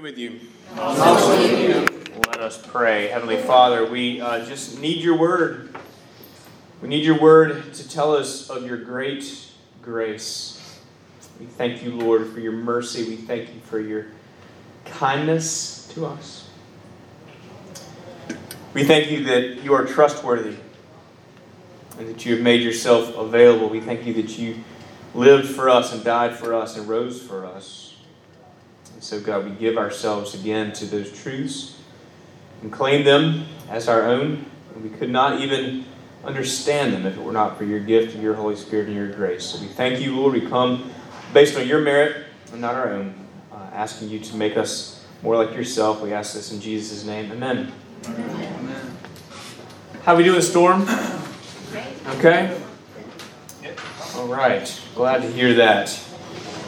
[0.00, 0.40] be with you.
[0.76, 3.08] Let us pray.
[3.08, 5.74] Heavenly Father, we uh, just need your word.
[6.80, 9.50] We need your word to tell us of your great
[9.82, 10.80] grace.
[11.38, 13.04] We thank you, Lord, for your mercy.
[13.04, 14.06] We thank you for your
[14.86, 16.48] kindness to us.
[18.72, 20.56] We thank you that you are trustworthy
[21.98, 23.68] and that you have made yourself available.
[23.68, 24.62] We thank you that you
[25.14, 27.89] lived for us and died for us and rose for us.
[29.00, 31.74] And so, God, we give ourselves again to those truths
[32.60, 34.44] and claim them as our own.
[34.74, 35.86] And we could not even
[36.22, 39.10] understand them if it were not for your gift of your Holy Spirit and your
[39.10, 39.42] grace.
[39.42, 40.34] So we thank you, Lord.
[40.34, 40.90] We come
[41.32, 43.14] based on your merit and not our own,
[43.50, 46.02] uh, asking you to make us more like yourself.
[46.02, 47.32] We ask this in Jesus' name.
[47.32, 47.72] Amen.
[48.04, 48.96] Amen.
[50.02, 50.86] How we doing, Storm?
[52.18, 52.54] Okay?
[54.16, 54.78] All right.
[54.94, 55.88] Glad to hear that.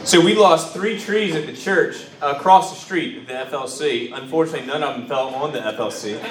[0.05, 4.11] So we lost three trees at the church across the street at the FLC.
[4.13, 6.21] Unfortunately, none of them fell on the FLC.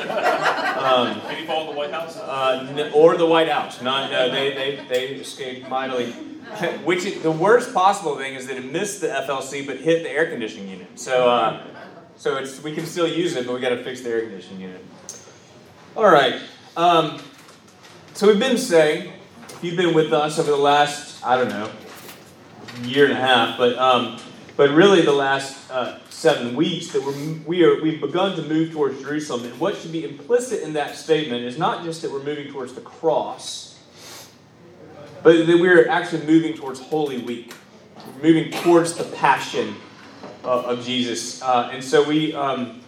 [0.77, 2.19] Um, Did he fall in the White House?
[2.19, 3.81] Uh, or the White House.
[3.81, 6.13] Not, no, they, they, they escaped mightily.
[6.85, 10.31] Which the worst possible thing is that it missed the FLC but hit the air
[10.31, 11.01] conditioning unit.
[11.01, 11.65] So, uh,
[12.17, 14.61] so it's, we can still use it, but we got to fix the air conditioning
[14.61, 14.85] unit.
[15.97, 16.43] All right.
[16.77, 17.23] Um,
[18.13, 19.15] so we've been saying,
[19.49, 21.71] if you've been with us over the last, I don't know,
[22.83, 24.19] year and a half, but um,
[24.57, 27.15] but really the last uh, seven weeks that we're,
[27.47, 30.97] we are we've begun to move towards Jerusalem, and what should be implicit in that
[30.97, 33.79] statement is not just that we're moving towards the cross,
[35.23, 37.55] but that we're actually moving towards Holy Week,
[37.97, 39.75] we're moving towards the passion
[40.45, 42.81] uh, of Jesus, uh, and so we um,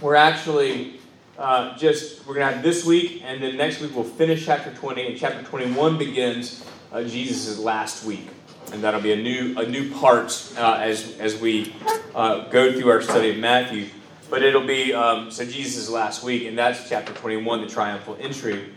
[0.00, 0.94] we're actually.
[1.38, 5.06] Uh, just we're gonna have this week, and then next week we'll finish chapter 20,
[5.06, 8.26] and chapter 21 begins uh, Jesus' last week
[8.72, 11.74] and that'll be a new a new part uh, as as we
[12.14, 13.86] uh, go through our study of Matthew.
[14.28, 18.70] But it'll be um, so Jesus' last week, and that's chapter 21, the triumphal entry.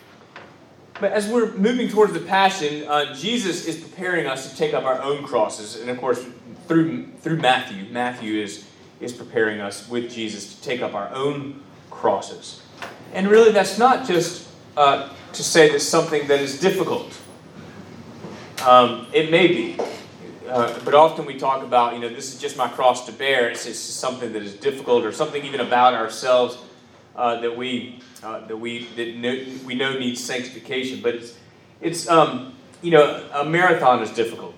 [1.00, 4.84] But as we're moving towards the Passion, uh, Jesus is preparing us to take up
[4.84, 6.24] our own crosses, and of course,
[6.68, 8.68] through through Matthew, Matthew is
[9.00, 12.62] is preparing us with Jesus to take up our own crosses.
[13.14, 14.48] And really, that's not just
[14.78, 17.18] uh, to say that something that is difficult
[18.66, 19.78] um, it may be.
[20.48, 23.50] Uh, but often we talk about, you know, this is just my cross to bear.
[23.50, 26.58] It's something that is difficult or something even about ourselves
[27.16, 31.02] uh, that we uh, that we that know, we know needs sanctification.
[31.02, 31.38] But it's
[31.82, 34.56] it's um, you know a marathon is difficult,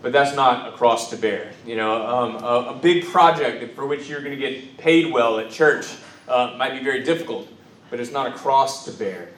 [0.00, 1.52] but that's not a cross to bear.
[1.66, 5.38] You know, um, a, a, big project for which you're going to get paid well
[5.38, 5.86] at church
[6.26, 7.48] uh, might be very difficult,
[7.90, 9.28] but it's not a cross to bear.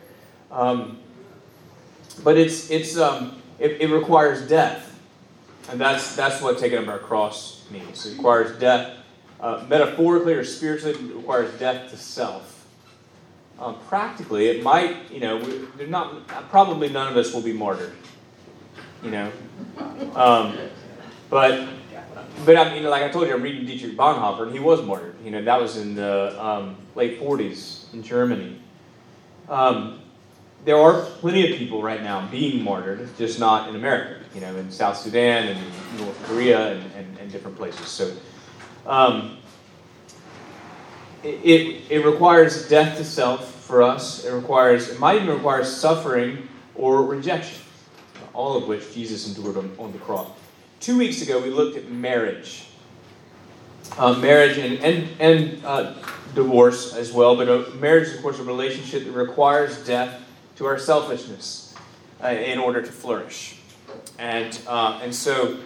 [0.50, 0.98] Um,
[2.22, 4.98] but it's it's um, it, it requires death.
[5.70, 8.06] And that's, that's what taking up our cross means.
[8.06, 8.96] It requires death,
[9.40, 12.52] uh, metaphorically or spiritually, it requires death to self.
[13.58, 17.94] Um, practically, it might, you know, we, not, probably none of us will be martyred,
[19.02, 19.32] you know.
[20.14, 20.58] Um,
[21.30, 21.66] but,
[22.44, 25.16] but I mean, like I told you, I'm reading Dietrich Bonhoeffer, and he was martyred.
[25.24, 28.60] You know, that was in the um, late 40s in Germany.
[29.48, 30.00] Um,
[30.66, 34.54] there are plenty of people right now being martyred, just not in America, you know,
[34.56, 35.60] in South Sudan and
[35.96, 37.86] North Korea and, and, and different places.
[37.86, 38.12] So
[38.84, 39.38] um,
[41.22, 44.24] it, it requires death to self for us.
[44.24, 47.62] It requires, it might even require suffering or rejection,
[48.34, 50.28] all of which Jesus endured on, on the cross.
[50.80, 52.64] Two weeks ago, we looked at marriage.
[53.96, 55.94] Uh, marriage and, and, and uh,
[56.34, 60.24] divorce as well, but uh, marriage is, of course, a relationship that requires death
[60.56, 61.74] to our selfishness
[62.22, 63.58] uh, in order to flourish.
[64.18, 65.58] And, uh, and so,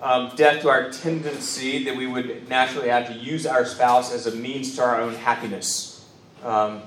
[0.00, 4.26] um, death to our tendency that we would naturally have to use our spouse as
[4.26, 6.06] a means to our own happiness.
[6.44, 6.82] Um,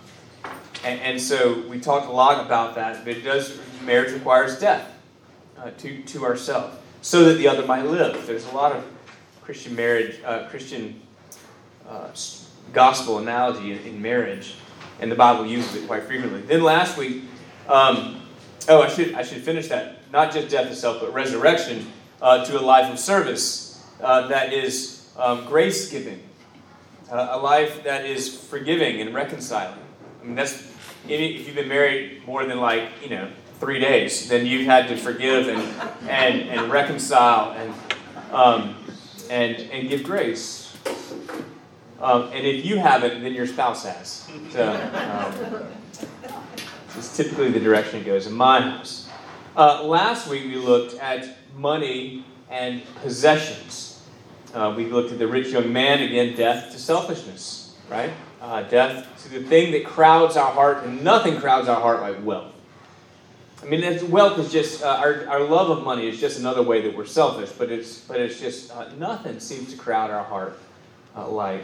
[0.83, 4.87] and, and, so, we talked a lot about that, but it does, marriage requires death
[5.57, 8.25] uh, to, to ourselves so that the other might live.
[8.25, 8.85] There's a lot of
[9.41, 11.01] Christian marriage, uh, Christian
[11.87, 12.09] uh,
[12.71, 14.55] gospel analogy in, in marriage,
[15.01, 16.41] and the Bible uses it quite frequently.
[16.41, 17.23] Then last week,
[17.69, 18.21] um,
[18.67, 20.11] oh, I should, I should finish that.
[20.11, 21.85] Not just death itself, but resurrection
[22.21, 26.21] uh, to a life of service uh, that is um, grace giving,
[27.11, 29.79] uh, a life that is forgiving and reconciling.
[30.21, 30.67] I mean, that's
[31.07, 33.29] if you've been married more than like you know
[33.59, 35.61] three days, then you've had to forgive and
[36.09, 37.73] and, and reconcile and
[38.33, 38.75] um,
[39.29, 40.75] and and give grace.
[42.01, 44.25] Um, and if you haven't, then your spouse has.
[44.51, 45.67] So, um,
[46.99, 49.09] is typically the direction it goes in my house.
[49.55, 54.01] Uh, last week we looked at money and possessions.
[54.53, 58.11] Uh, we looked at the rich young man, again, death to selfishness, right?
[58.41, 62.23] Uh, death to the thing that crowds our heart, and nothing crowds our heart like
[62.23, 62.53] wealth.
[63.61, 66.81] I mean, wealth is just uh, our, our love of money is just another way
[66.81, 70.57] that we're selfish, but it's but it's just uh, nothing seems to crowd our heart
[71.15, 71.63] uh, like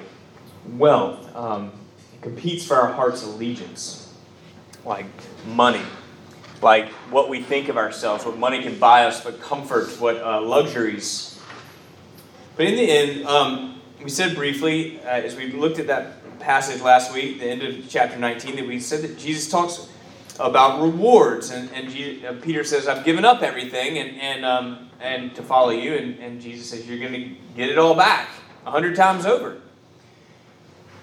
[0.71, 1.33] wealth.
[1.35, 1.71] Um,
[2.13, 4.04] it competes for our heart's allegiance,
[4.85, 5.05] like
[5.47, 5.81] money,
[6.61, 10.41] like what we think of ourselves, what money can buy us, what comforts, what uh,
[10.41, 11.39] luxuries.
[12.55, 16.81] But in the end, um, we said briefly uh, as we looked at that passage
[16.81, 19.89] last week, the end of chapter 19, that we said that Jesus talks
[20.39, 21.49] about rewards.
[21.49, 25.71] And, and uh, Peter says, I've given up everything and, and, um, and to follow
[25.71, 25.95] you.
[25.95, 28.29] And, and Jesus says, You're going to get it all back
[28.65, 29.61] a hundred times over.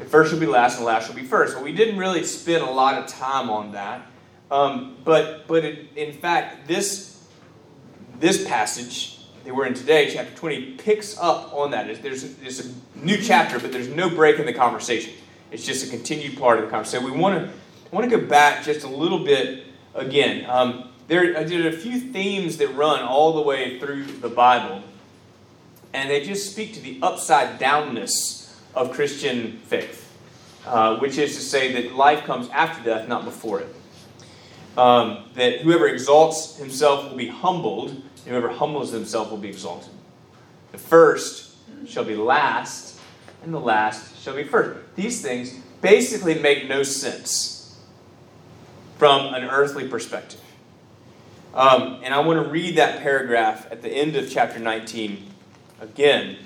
[0.09, 1.55] First will be last, and last will be first.
[1.55, 4.07] Well, we didn't really spend a lot of time on that.
[4.51, 7.27] Um, but but it, in fact, this,
[8.19, 12.03] this passage that we're in today, chapter 20, picks up on that.
[12.03, 15.15] There's, there's a new chapter, but there's no break in the conversation.
[15.51, 17.05] It's just a continued part of the conversation.
[17.05, 17.53] We want to
[17.91, 19.65] want to go back just a little bit
[19.95, 20.47] again.
[20.49, 24.83] Um, there, I did a few themes that run all the way through the Bible,
[25.93, 28.42] and they just speak to the upside downness
[28.75, 30.13] of Christian faith,
[30.67, 33.75] uh, which is to say that life comes after death, not before it.
[34.77, 39.93] Um, that whoever exalts himself will be humbled, and whoever humbles himself will be exalted.
[40.73, 42.99] The first shall be last,
[43.43, 44.81] and the last shall be first.
[44.97, 47.79] These things basically make no sense
[48.97, 50.41] from an earthly perspective.
[51.55, 55.27] Um, and I want to read that paragraph at the end of chapter 19
[55.81, 56.39] again.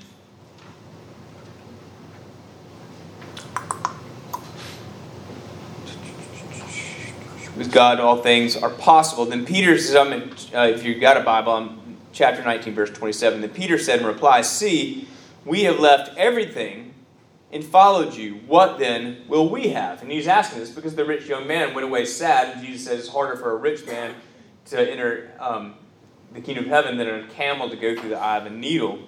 [7.56, 9.25] With God, all things are possible.
[9.25, 12.91] Then Peter says, I'm in, uh, if you've got a Bible, I'm chapter 19, verse
[12.91, 13.41] 27.
[13.41, 15.08] Then Peter said in reply, See,
[15.47, 16.93] we have left everything
[17.53, 20.03] and followed you, what then will we have?
[20.03, 22.99] And he's asking this because the rich young man went away sad, and Jesus says
[23.00, 24.14] it's harder for a rich man
[24.67, 25.76] to enter um,
[26.32, 28.99] the kingdom of heaven than a camel to go through the eye of a needle.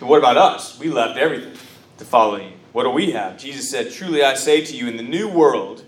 [0.00, 0.76] So what about us?
[0.78, 1.56] We left everything
[1.98, 2.52] to follow you.
[2.72, 3.38] What do we have?
[3.38, 5.84] Jesus said, Truly I say to you, in the new world,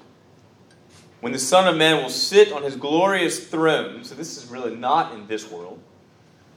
[1.21, 4.75] when the Son of Man will sit on his glorious throne, so this is really
[4.75, 5.81] not in this world,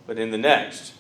[0.06, 0.94] but in the next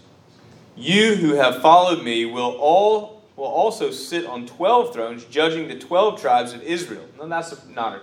[0.79, 5.77] you who have followed me will all will also sit on 12 thrones, judging the
[5.77, 7.05] 12 tribes of Israel.
[7.17, 8.01] Now, that's not a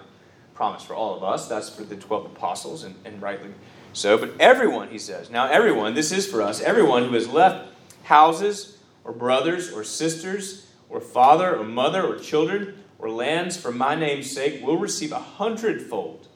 [0.55, 3.51] promise for all of us, that's for the 12 apostles, and, and rightly
[3.93, 4.17] so.
[4.17, 7.69] But everyone, he says, now everyone, this is for us, everyone who has left
[8.05, 13.95] houses, or brothers, or sisters, or father, or mother, or children, or lands for my
[13.95, 16.29] name's sake will receive a hundredfold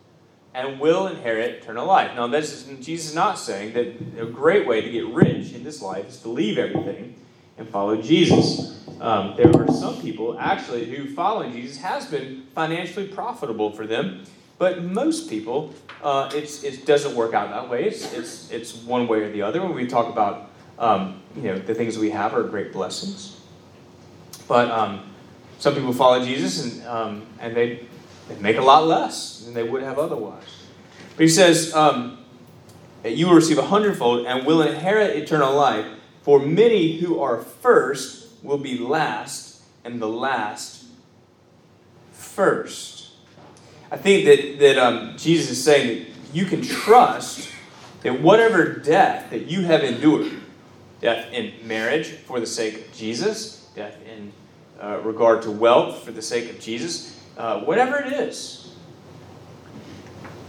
[0.53, 2.15] and will inherit eternal life.
[2.17, 5.63] Now, this is, Jesus is not saying that a great way to get rich in
[5.63, 7.15] this life is to leave everything
[7.57, 8.85] and follow Jesus.
[9.01, 14.25] Um, there are some people actually who following Jesus has been financially profitable for them,
[14.59, 15.73] but most people,
[16.03, 17.85] uh, it doesn't work out that way.
[17.85, 19.63] It's, it's, it's one way or the other.
[19.63, 23.39] When we talk about um, you know the things we have are great blessings,
[24.49, 25.10] but um,
[25.61, 27.87] some people follow Jesus and um, and they
[28.29, 30.61] they make a lot less than they would have otherwise.
[31.17, 32.19] But he says, um,
[33.05, 35.87] You will receive a hundredfold and will inherit eternal life.
[36.23, 40.85] For many who are first will be last, and the last
[42.13, 43.11] first.
[43.91, 47.51] I think that, that um, Jesus is saying that you can trust
[48.03, 50.33] that whatever death that you have endured,
[51.01, 54.33] death in marriage for the sake of Jesus, death in
[54.81, 58.75] uh, regard to wealth for the sake of Jesus, uh, whatever it is,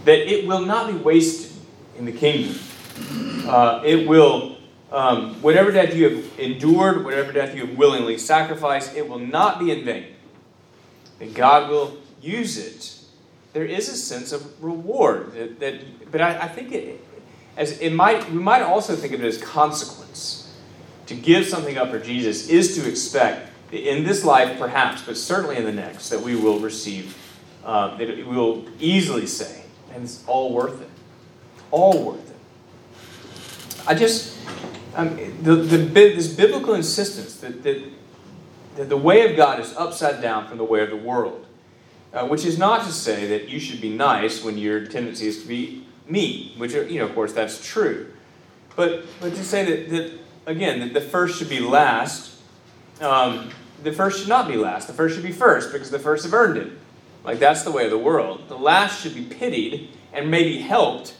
[0.04, 1.52] that it will not be wasted
[1.98, 2.58] in the kingdom.
[3.46, 4.56] Uh, it will,
[4.90, 9.58] um, whatever death you have endured, whatever death you have willingly sacrificed, it will not
[9.58, 10.06] be in vain.
[11.20, 12.98] And God will use it.
[13.52, 17.04] There is a sense of reward that, that but I, I think it,
[17.56, 20.38] as it might, we might also think of it as consequence.
[21.06, 25.56] To give something up for Jesus is to expect in this life, perhaps, but certainly
[25.56, 27.16] in the next, that we will receive,
[27.64, 29.62] uh, that we will easily say,
[29.94, 30.90] and it's all worth it.
[31.70, 33.88] All worth it.
[33.88, 34.36] I just,
[34.94, 37.82] um, the, the, this biblical insistence that, that,
[38.76, 41.46] that the way of God is upside down from the way of the world,
[42.12, 45.42] uh, which is not to say that you should be nice when your tendency is
[45.42, 48.12] to be mean, which, you know, of course, that's true.
[48.76, 50.12] But, but to say that, that
[50.46, 52.36] again, that the first should be last,
[53.00, 53.50] um,
[53.82, 54.86] the first should not be last.
[54.86, 56.72] The first should be first because the first have earned it.
[57.24, 58.48] Like that's the way of the world.
[58.48, 61.14] The last should be pitied and maybe helped,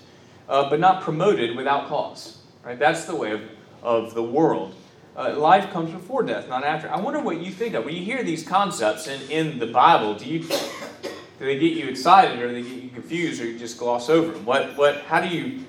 [0.49, 2.39] uh, but not promoted without cause.
[2.65, 2.79] Right?
[2.79, 3.43] That's the way of,
[3.83, 4.75] of the world.
[5.17, 6.91] uh, life comes before death, not after.
[6.91, 10.15] I wonder what you think of when you hear these concepts in, in the Bible.
[10.15, 13.59] Do you do they get you excited, or do they get you confused, or you
[13.59, 14.45] just gloss over them?
[14.45, 15.03] What what?
[15.03, 15.65] How do you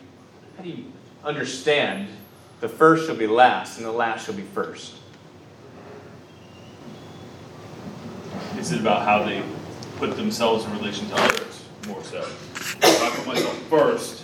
[0.57, 0.85] how do you
[1.23, 2.07] understand
[2.61, 4.95] the first shall be last, and the last shall be first?
[8.57, 9.43] Is it about how they
[9.97, 12.19] put themselves in relation to others more so?
[12.19, 14.23] If I put myself first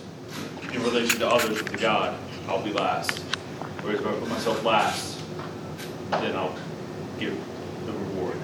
[0.74, 3.20] in relation to others with God, I'll be last.
[3.82, 5.22] Whereas if I put myself last,
[6.12, 6.56] then I'll
[7.20, 7.34] get
[7.86, 8.38] the reward.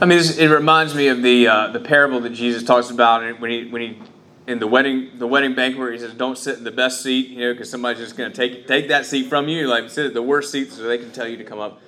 [0.00, 3.50] I mean, it reminds me of the uh, the parable that Jesus talks about when
[3.50, 3.98] he when he
[4.46, 7.28] in the wedding the wedding banquet where he says, "Don't sit in the best seat,"
[7.28, 9.68] you know, because somebody's just going to take take that seat from you.
[9.68, 11.80] Like sit at the worst seat so they can tell you to come up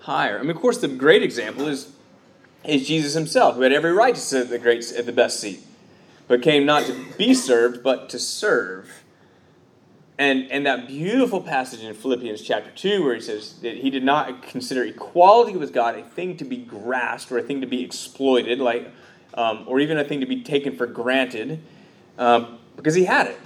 [0.00, 0.38] higher.
[0.38, 1.92] I mean, of course, the great example is
[2.64, 5.40] is Jesus himself, who had every right to sit at the great at the best
[5.40, 5.60] seat,
[6.28, 9.00] but came not to be served, but to serve
[10.20, 14.04] and, and that beautiful passage in Philippians chapter 2, where he says that he did
[14.04, 17.82] not consider equality with God a thing to be grasped or a thing to be
[17.82, 18.90] exploited, like,
[19.32, 21.62] um, or even a thing to be taken for granted,
[22.18, 23.40] um, because he had it.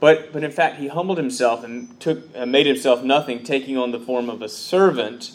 [0.00, 3.90] But, but in fact, he humbled himself and took, uh, made himself nothing, taking on
[3.90, 5.34] the form of a servant,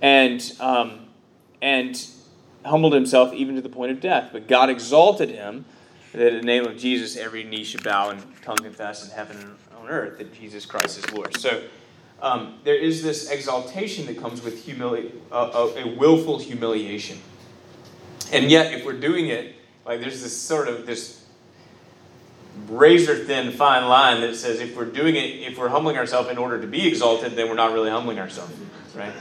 [0.00, 1.00] and, um,
[1.62, 2.06] and
[2.64, 4.30] humbled himself even to the point of death.
[4.32, 5.64] But God exalted him
[6.12, 9.38] that in the name of Jesus, every knee should bow and tongue confess in heaven
[9.38, 11.36] and on earth that Jesus Christ is Lord.
[11.36, 11.62] So
[12.20, 17.18] um, there is this exaltation that comes with humili- uh, a, a willful humiliation.
[18.32, 21.24] And yet, if we're doing it, like there's this sort of this
[22.68, 26.38] razor thin fine line that says if we're doing it, if we're humbling ourselves in
[26.38, 28.52] order to be exalted, then we're not really humbling ourselves,
[28.94, 29.12] right?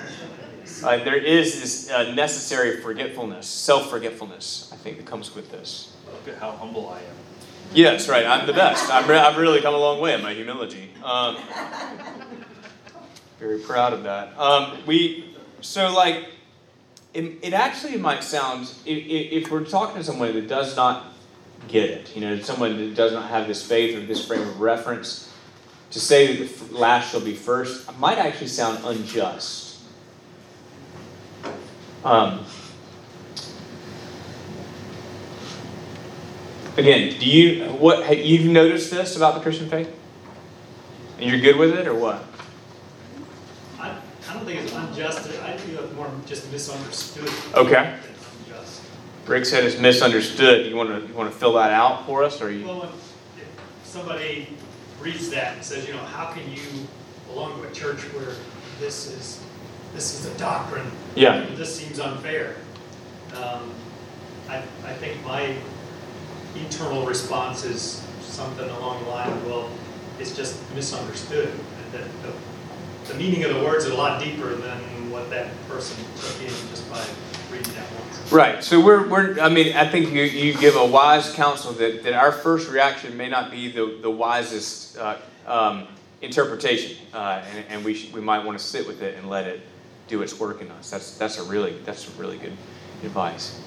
[0.84, 5.96] Uh, there is this uh, necessary forgetfulness, self forgetfulness, I think, that comes with this.
[6.06, 7.16] Look at how humble I am.
[7.74, 8.26] Yes, right.
[8.26, 8.90] I'm the best.
[8.92, 10.90] I'm re- I've really come a long way in my humility.
[11.04, 11.38] Um,
[13.40, 14.38] very proud of that.
[14.40, 16.30] Um, we so like
[17.14, 21.14] it, it actually might sound if, if we're talking to someone that does not
[21.68, 24.60] get it, you know, someone that does not have this faith or this frame of
[24.60, 25.32] reference,
[25.92, 29.69] to say that the last shall be first might actually sound unjust.
[32.04, 32.46] Um,
[36.80, 39.94] Again, do you what you've noticed this about the Christian faith?
[41.20, 42.24] And you're good with it, or what?
[43.78, 45.30] I, I don't think it's unjust.
[45.42, 47.30] I feel it's more just misunderstood.
[47.54, 47.98] Okay.
[49.28, 50.68] Rick said it's misunderstood.
[50.68, 52.66] You want to you want to fill that out for us, or you?
[52.66, 53.42] Well, if
[53.84, 54.48] somebody
[55.02, 56.62] reads that and says, you know, how can you
[57.28, 58.36] belong to a church where
[58.80, 59.44] this is
[59.94, 60.90] this is a doctrine?
[61.20, 61.46] Yeah.
[61.56, 62.56] This seems unfair.
[63.36, 63.74] Um,
[64.48, 65.54] I I think my
[66.56, 69.70] internal response is something along the line of, well,
[70.18, 71.52] it's just misunderstood.
[71.92, 75.98] That the, the meaning of the words is a lot deeper than what that person
[76.16, 77.04] took in just by
[77.52, 78.32] reading that once.
[78.32, 78.64] Right.
[78.64, 82.14] So we're, we're I mean, I think you, you give a wise counsel that, that
[82.14, 85.88] our first reaction may not be the, the wisest uh, um,
[86.22, 86.98] interpretation.
[87.14, 89.62] Uh, and, and we, should, we might want to sit with it and let it
[90.10, 90.90] do its work in us.
[90.90, 92.58] That's, that's, a, really, that's a really good
[93.04, 93.62] advice.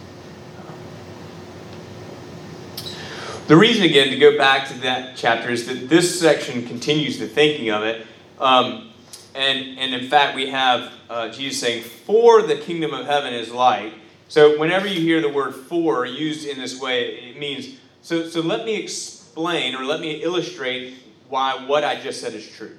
[3.47, 7.27] The reason, again, to go back to that chapter is that this section continues the
[7.27, 8.07] thinking of it.
[8.39, 8.91] Um,
[9.35, 13.51] and, and in fact, we have uh, Jesus saying, For the kingdom of heaven is
[13.51, 13.95] like.
[14.29, 18.41] So whenever you hear the word for used in this way, it means, so, so
[18.41, 20.95] let me explain or let me illustrate
[21.29, 22.77] why what I just said is true.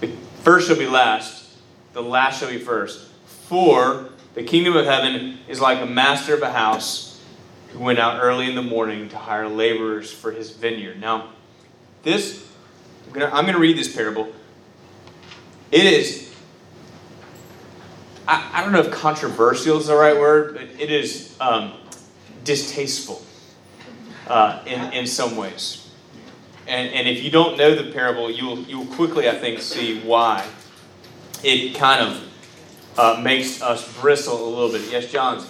[0.00, 0.12] The
[0.44, 1.56] first shall be last,
[1.94, 3.08] the last shall be first.
[3.48, 7.22] For the kingdom of heaven is like a master of a house
[7.70, 11.00] who went out early in the morning to hire laborers for his vineyard.
[11.00, 11.30] Now,
[12.02, 12.46] this,
[13.12, 14.32] I'm going to read this parable.
[15.72, 16.32] It is,
[18.28, 21.72] I, I don't know if controversial is the right word, but it is um,
[22.44, 23.22] distasteful
[24.28, 25.83] uh, in, in some ways.
[26.66, 30.46] And, and if you don't know the parable, you'll, you'll quickly, I think, see why
[31.42, 34.90] it kind of uh, makes us bristle a little bit.
[34.90, 35.38] Yes, John?
[35.38, 35.40] I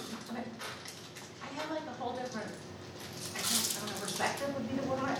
[1.55, 2.47] have like a whole different
[4.01, 5.15] perspective would be the one.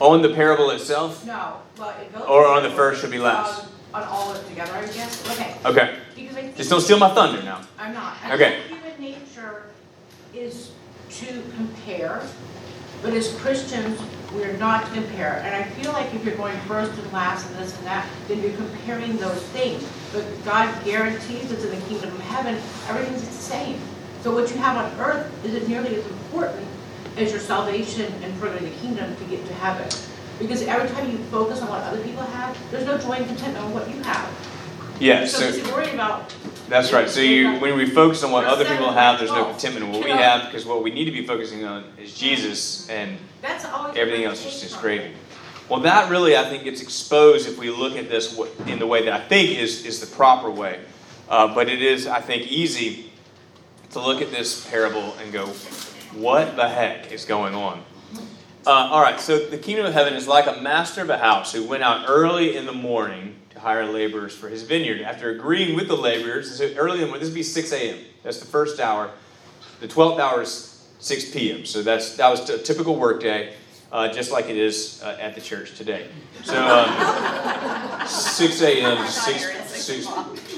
[0.00, 1.24] on the parable itself?
[1.24, 2.22] No, well, it goes.
[2.28, 3.68] Or on the first should be last?
[3.94, 5.56] On, on all of it together, I guess, okay.
[5.64, 5.96] Okay.
[6.14, 6.56] Because I think.
[6.56, 7.62] Just don't steal my thunder now.
[7.78, 8.16] I'm not.
[8.22, 8.60] I Okay.
[8.68, 9.62] think human nature
[10.34, 10.72] is
[11.10, 11.26] to
[11.56, 12.22] compare,
[13.02, 13.98] but as Christians,
[14.32, 15.42] we're not to compare.
[15.44, 18.42] And I feel like if you're going first and last and this and that, then
[18.42, 19.86] you're comparing those things.
[20.12, 22.54] But God guarantees us in the kingdom of heaven,
[22.88, 23.80] everything's the same.
[24.22, 26.66] So what you have on earth isn't nearly as important
[27.16, 29.88] as your salvation and furthering the kingdom to get to heaven.
[30.38, 33.64] Because every time you focus on what other people have, there's no joy and contentment
[33.64, 34.30] on what you have.
[35.00, 36.34] Yeah, So so worry about,
[36.68, 37.08] that's right.
[37.08, 40.04] So you, when we focus on what other people have, there's no contentment in what
[40.04, 43.18] we have, because what we need to be focusing on is Jesus and
[43.96, 45.12] everything else is just gravy.
[45.68, 49.04] Well, that really, I think, gets exposed if we look at this in the way
[49.04, 50.80] that I think is, is the proper way.
[51.28, 53.10] Uh, but it is, I think, easy
[53.90, 55.46] to look at this parable and go,
[56.14, 57.84] what the heck is going on?
[58.66, 61.52] Uh, all right, so the kingdom of heaven is like a master of a house
[61.52, 63.27] who went out early in the morning
[63.58, 65.02] hire laborers for his vineyard.
[65.02, 67.98] After agreeing with the laborers, so early in the morning, this would be 6 a.m.
[68.22, 69.10] That's the first hour.
[69.80, 71.64] The 12th hour is 6 p.m.
[71.64, 73.54] So that's that was a typical workday,
[73.92, 76.08] uh, just like it is uh, at the church today.
[76.42, 79.06] So um, 6 a.m.
[79.06, 80.08] 6, 6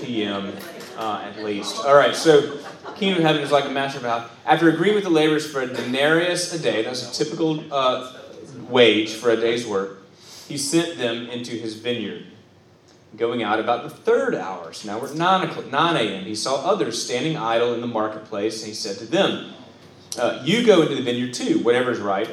[0.00, 0.52] p.m.
[0.97, 1.85] Uh, at least.
[1.85, 2.59] All right, so
[2.97, 4.30] kingdom of heaven is like a master of house.
[4.45, 8.12] After agreeing with the laborers for a denarius a day, that's a typical uh,
[8.69, 10.02] wage for a day's work,
[10.49, 12.26] he sent them into his vineyard.
[13.17, 16.35] Going out about the third hour, so now we're at 9, o'clock, 9 a.m., he
[16.37, 19.52] saw others standing idle in the marketplace, and he said to them,
[20.17, 22.29] uh, You go into the vineyard too, whatever is right,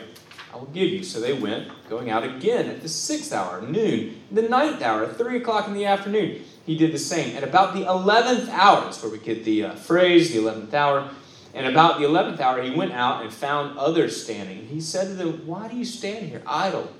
[0.54, 1.04] I will give you.
[1.04, 5.38] So they went, going out again at the sixth hour, noon, the ninth hour, three
[5.38, 6.44] o'clock in the afternoon.
[6.66, 7.36] He did the same.
[7.36, 11.10] At about the eleventh hour, that's where we get the uh, phrase, the eleventh hour.
[11.54, 14.68] And about the eleventh hour, he went out and found others standing.
[14.68, 16.92] He said to them, Why do you stand here idle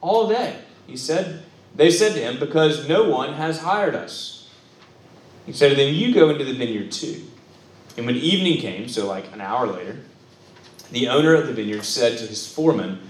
[0.00, 0.58] all day?
[0.86, 1.42] He said,
[1.74, 4.48] They said to him, Because no one has hired us.
[5.46, 7.22] He said to them, You go into the vineyard too.
[7.96, 9.98] And when evening came, so like an hour later,
[10.90, 13.00] the owner of the vineyard said to his foreman,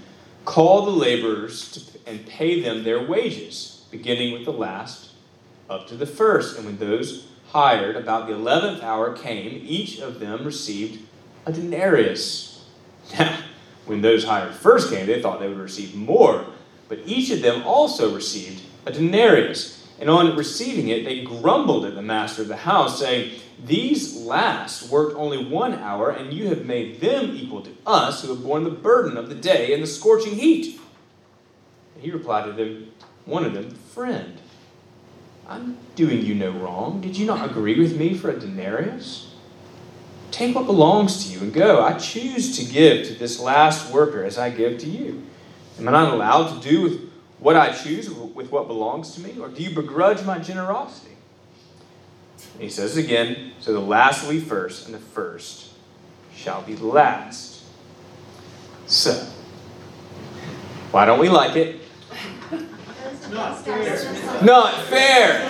[0.45, 5.11] Call the laborers to, and pay them their wages, beginning with the last
[5.69, 6.57] up to the first.
[6.57, 11.05] And when those hired about the eleventh hour came, each of them received
[11.45, 12.51] a denarius.
[13.19, 13.37] Now,
[13.85, 16.47] when those hired first came, they thought they would receive more,
[16.87, 19.87] but each of them also received a denarius.
[19.99, 24.89] And on receiving it, they grumbled at the master of the house, saying, These last
[24.89, 28.65] worked only one hour, and you have made them equal to us who have borne
[28.65, 30.79] the burden of the day and the scorching heat.
[31.95, 32.91] And he replied to them,
[33.25, 34.37] one of them, Friend,
[35.47, 37.01] I'm doing you no wrong.
[37.01, 39.33] Did you not agree with me for a denarius?
[40.31, 41.81] Take what belongs to you and go.
[41.81, 45.23] I choose to give to this last worker as I give to you.
[45.77, 47.09] Am I not allowed to do with
[47.39, 49.37] what I choose with what belongs to me?
[49.39, 51.15] Or do you begrudge my generosity?
[52.53, 55.73] And he says again, so the last will be first, and the first
[56.33, 57.63] shall be last.
[58.87, 59.27] So,
[60.91, 61.81] why don't we like it?
[63.31, 64.43] Not fair.
[64.43, 65.49] Not fair!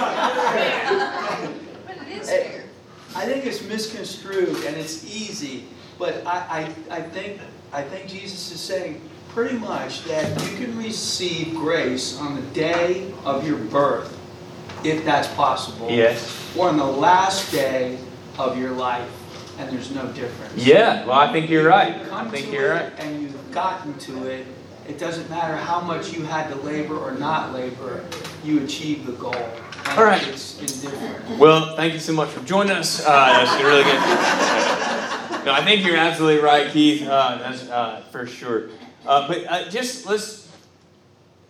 [1.86, 2.64] But it is fair.
[3.16, 5.66] I think it's misconstrued and it's easy,
[6.00, 7.40] but I, I, I think,
[7.72, 9.02] I think Jesus is saying
[9.36, 14.18] pretty much that you can receive grace on the day of your birth,
[14.86, 15.92] if that's possible.
[15.92, 16.56] Yes.
[16.58, 18.00] Or on the last day
[18.40, 19.10] of your life,
[19.60, 20.56] and there's no difference.
[20.56, 22.02] Yeah, well, I think you're right.
[22.02, 22.94] You I think you're right.
[22.98, 24.48] And you've gotten to it,
[24.88, 28.06] it doesn't matter how much you had to labor or not labor,
[28.42, 29.36] you achieve the goal.
[29.98, 30.26] All right.
[30.30, 31.38] It's indifferent.
[31.38, 33.06] Well, thank you so much for joining us.
[33.06, 35.02] Uh, that's really good.
[35.46, 37.08] No, I think you're absolutely right, Keith.
[37.08, 38.70] Uh, that's uh, for sure.
[39.06, 40.52] Uh, but uh, just let's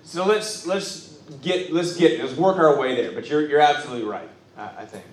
[0.03, 3.11] so let's let's get let's get let's work our way there.
[3.11, 4.29] But you're you're absolutely right.
[4.57, 5.05] I, I think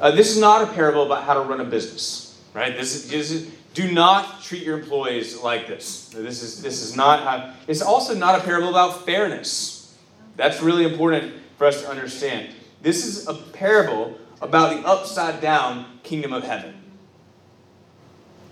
[0.00, 2.76] uh, this is not a parable about how to run a business, right?
[2.76, 6.08] This is, this is do not treat your employees like this.
[6.08, 7.54] This is this is not how.
[7.66, 9.96] It's also not a parable about fairness.
[10.36, 12.54] That's really important for us to understand.
[12.82, 16.74] This is a parable about the upside down kingdom of heaven.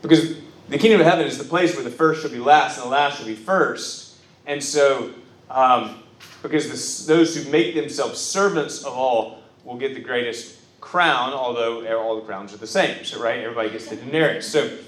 [0.03, 0.37] Because
[0.68, 2.90] the kingdom of heaven is the place where the first shall be last and the
[2.90, 4.16] last shall be first.
[4.46, 5.12] And so,
[5.50, 6.02] um,
[6.42, 11.87] because this, those who make themselves servants of all will get the greatest crown, although
[11.98, 13.04] all the crowns are the same.
[13.04, 13.40] So, right?
[13.40, 14.50] Everybody gets the denarius.
[14.50, 14.78] So,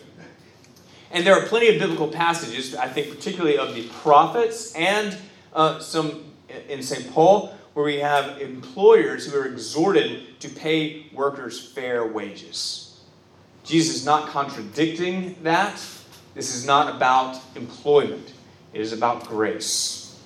[1.10, 5.16] and there are plenty of biblical passages, I think, particularly of the prophets and
[5.52, 6.24] uh, some
[6.68, 7.12] in St.
[7.12, 12.89] Paul, where we have employers who are exhorted to pay workers fair wages.
[13.70, 15.80] Jesus is not contradicting that.
[16.34, 18.32] This is not about employment,
[18.72, 20.18] it is about grace.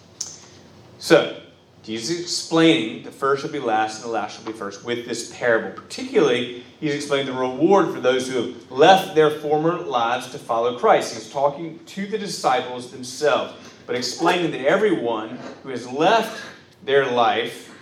[0.98, 1.38] So,
[1.82, 5.04] Jesus is explaining the first shall be last and the last shall be first with
[5.04, 5.70] this parable.
[5.72, 10.78] Particularly, he's explaining the reward for those who have left their former lives to follow
[10.78, 11.12] Christ.
[11.12, 13.52] He's talking to the disciples themselves,
[13.86, 16.42] but explaining that everyone who has left
[16.82, 17.74] their life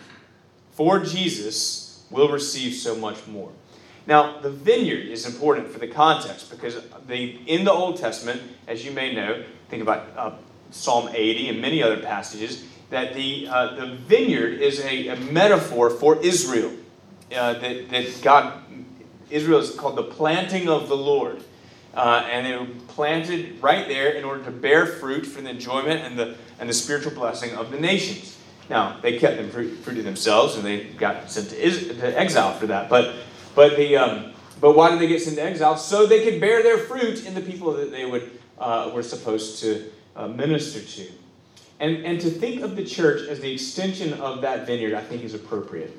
[0.72, 3.52] for Jesus will receive so much more.
[4.06, 8.84] Now, the vineyard is important for the context because the, in the Old Testament, as
[8.84, 10.32] you may know, think about uh,
[10.70, 15.88] Psalm 80 and many other passages that the, uh, the vineyard is a, a metaphor
[15.88, 16.72] for Israel.
[17.34, 18.52] Uh, that, that God,
[19.30, 21.42] Israel is called the planting of the Lord.
[21.94, 26.00] Uh, and they were planted right there in order to bear fruit for the enjoyment
[26.00, 28.38] and the, and the spiritual blessing of the nations.
[28.68, 32.18] Now, they kept them fruit, fruit to themselves and they got sent to, is, to
[32.18, 32.88] exile for that.
[32.88, 33.14] But,
[33.54, 35.76] but, the, um, but why did they get sent to exile?
[35.76, 39.60] So they could bear their fruit in the people that they would, uh, were supposed
[39.60, 41.12] to uh, minister to.
[41.80, 45.24] And, and to think of the church as the extension of that vineyard, I think
[45.24, 45.98] is appropriate.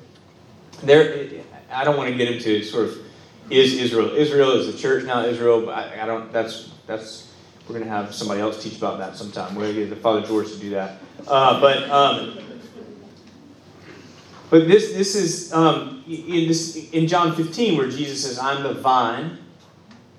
[0.82, 1.28] There,
[1.70, 2.98] I don't want to get into sort of
[3.50, 4.14] is Israel.
[4.16, 5.24] Israel is the church now.
[5.24, 6.32] Israel, but I, I don't.
[6.32, 7.32] That's that's.
[7.68, 9.54] We're going to have somebody else teach about that sometime.
[9.54, 10.98] We're going to get the Father George to do that.
[11.26, 12.38] Uh, but um,
[14.50, 18.74] but this this is um, in this in John 15 where Jesus says, "I'm the
[18.74, 19.38] vine,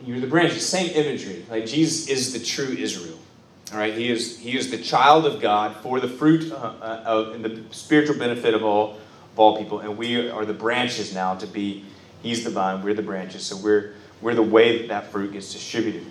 [0.03, 1.45] you're the branches." Same imagery.
[1.49, 3.19] Like Jesus is the true Israel.
[3.71, 7.03] All right, he is he is the child of God for the fruit uh, uh,
[7.05, 8.97] of and the spiritual benefit of all
[9.33, 11.83] of all people, and we are the branches now to be.
[12.21, 15.51] He's the vine, we're the branches, so we're we're the way that that fruit gets
[15.51, 16.05] distributed.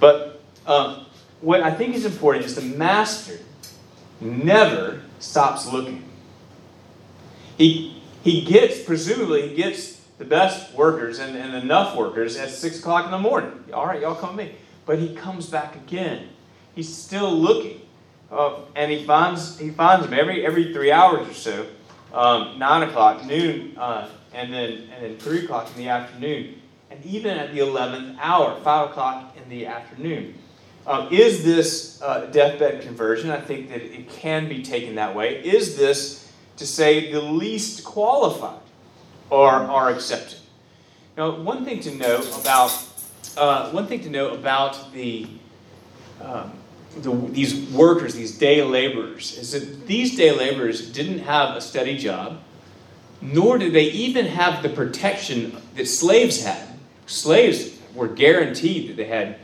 [0.00, 1.06] But um,
[1.40, 3.38] what I think is important is the master
[4.20, 6.04] never stops looking.
[7.58, 12.78] He he gets presumably he gets the best workers and, and enough workers at six
[12.78, 13.64] o'clock in the morning.
[13.72, 14.54] All right, y'all come with me.
[14.84, 16.28] But he comes back again
[16.74, 17.80] he's still looking.
[18.30, 21.66] Uh, and he finds he finds them every every three hours or so,
[22.14, 26.54] um, nine o'clock, noon, uh, and then and then three o'clock in the afternoon,
[26.90, 30.34] and even at the eleventh hour, five o'clock in the afternoon.
[30.86, 33.30] Um, is this uh, deathbed conversion?
[33.30, 35.44] I think that it can be taken that way.
[35.44, 36.21] Is this
[36.56, 38.60] to say the least qualified
[39.30, 40.38] are are accepted?
[41.16, 42.70] Now, one thing to know about
[43.36, 45.26] uh, one thing to know about the
[46.20, 46.52] um,
[46.96, 51.96] the, these workers, these day laborers, is that these day laborers didn't have a steady
[51.96, 52.40] job,
[53.20, 56.68] nor did they even have the protection that slaves had.
[57.06, 59.36] Slaves were guaranteed that they had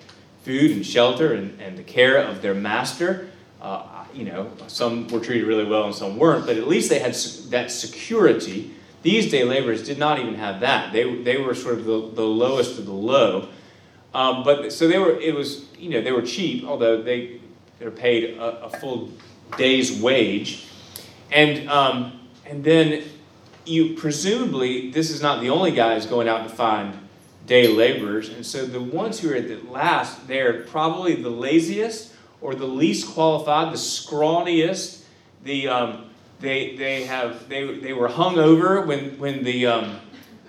[0.42, 3.30] food and shelter and, and the care of their master.
[3.60, 6.98] Uh, you know, some were treated really well and some weren't, but at least they
[6.98, 7.14] had
[7.50, 8.74] that security.
[9.02, 10.92] These day laborers did not even have that.
[10.92, 13.48] They, they were sort of the, the lowest of the low.
[14.12, 15.12] Um, but so they were.
[15.20, 17.40] It was you know they were cheap, although they
[17.78, 19.12] they're paid a, a full
[19.56, 20.66] day's wage,
[21.30, 23.04] and um, and then
[23.66, 26.98] you presumably this is not the only guys going out to find
[27.46, 32.14] day laborers, and so the ones who are at the last they're probably the laziest
[32.40, 35.02] or the least qualified, the scrawniest,
[35.44, 40.00] the um, they they have they they were hung over when when the um,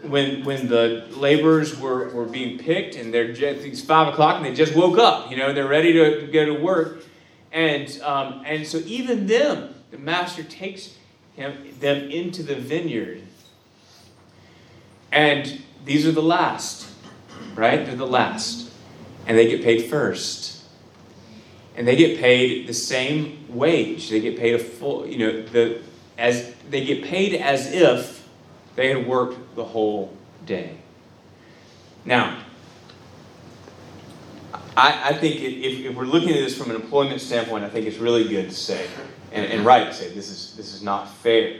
[0.03, 4.45] when when the laborers were, were being picked and they're just, it's five o'clock and
[4.45, 7.03] they just woke up you know they're ready to, to go to work.
[7.51, 10.95] And um, and so even them the master takes
[11.35, 13.23] him them into the vineyard.
[15.11, 16.89] And these are the last
[17.55, 17.85] right?
[17.85, 18.71] They're the last.
[19.27, 20.58] And they get paid first
[21.79, 25.81] and they get paid the same wage they get paid a full you know the
[26.19, 28.19] as they get paid as if
[28.75, 30.15] they had worked the whole
[30.45, 30.77] day.
[32.05, 32.37] Now,
[34.77, 37.87] I, I think if, if, we're looking at this from an employment standpoint, I think
[37.87, 38.87] it's really good to say,
[39.31, 41.57] and, and right to say, this is, this is not fair.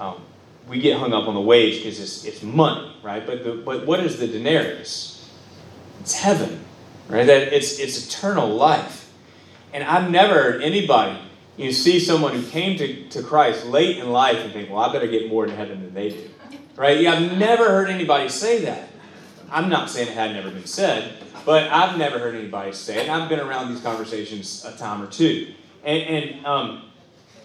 [0.00, 0.20] Um,
[0.66, 3.24] we get hung up on the wage because it's, it's money, right?
[3.24, 5.30] But, the, but what is the denarius?
[6.00, 6.60] It's heaven,
[7.08, 7.24] right?
[7.26, 8.99] That it's, it's eternal life.
[9.72, 11.18] And I've never heard anybody
[11.60, 14.90] you see someone who came to, to Christ late in life and think, well, I
[14.92, 16.30] better get more in heaven than they do.
[16.74, 16.98] Right?
[16.98, 18.88] Yeah, I've never heard anybody say that.
[19.50, 21.12] I'm not saying it had never been said,
[21.44, 23.10] but I've never heard anybody say it.
[23.10, 25.52] I've been around these conversations a time or two.
[25.84, 26.84] And, and um,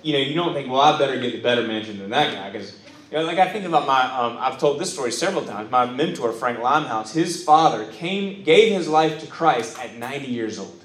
[0.01, 2.51] you know, you don't think, well, I better get the better mansion than that guy.
[2.51, 2.79] Because,
[3.11, 5.69] you know, like I think about my, um, I've told this story several times.
[5.69, 10.57] My mentor, Frank Limehouse, his father came, gave his life to Christ at 90 years
[10.57, 10.84] old.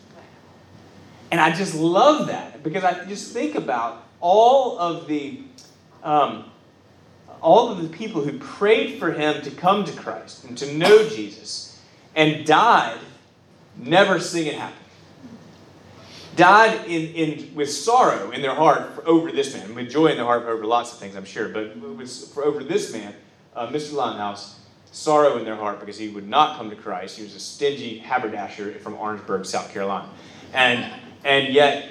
[1.30, 5.40] And I just love that because I just think about all of the
[6.02, 6.44] um,
[7.42, 11.08] all of the people who prayed for him to come to Christ and to know
[11.08, 11.80] Jesus
[12.14, 12.98] and died
[13.76, 14.76] never seeing it happen.
[16.36, 20.16] Died in, in, with sorrow in their heart for, over this man, with joy in
[20.16, 21.74] their heart over lots of things, I'm sure, but
[22.32, 23.14] for over this man,
[23.54, 23.94] uh, Mr.
[23.94, 24.60] Limehouse,
[24.92, 27.16] sorrow in their heart because he would not come to Christ.
[27.16, 30.08] He was a stingy haberdasher from Orangeburg, South Carolina.
[30.52, 30.92] And
[31.24, 31.88] and yet,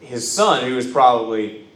[0.00, 1.66] his son, who was probably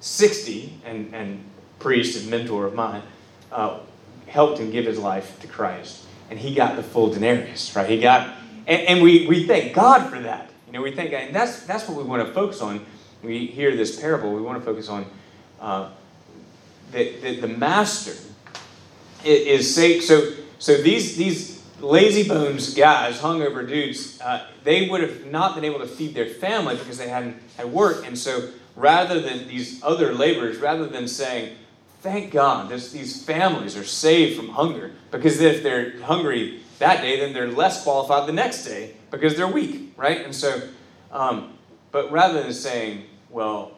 [0.00, 1.44] 60 and, and
[1.78, 3.02] priest and mentor of mine,
[3.50, 3.80] uh,
[4.26, 6.04] helped him give his life to Christ.
[6.30, 7.88] And he got the full denarius, right?
[7.88, 8.36] He got,
[8.66, 10.50] and, and we, we thank God for that.
[10.72, 12.86] You know, we think, and that's that's what we want to focus on.
[13.22, 14.32] We hear this parable.
[14.32, 15.04] We want to focus on
[15.60, 15.90] uh,
[16.92, 18.14] that the, the master
[19.22, 20.08] is, is.
[20.08, 25.64] So so these these lazy bones guys, hungover dudes, uh, they would have not been
[25.64, 28.06] able to feed their family because they hadn't had work.
[28.06, 31.56] And so rather than these other laborers, rather than saying,
[32.00, 37.20] thank God this, these families are saved from hunger, because if they're hungry that day,
[37.20, 40.24] then they're less qualified the next day because they're weak, right?
[40.24, 40.68] And so,
[41.10, 41.52] um,
[41.90, 43.72] but rather than saying, well,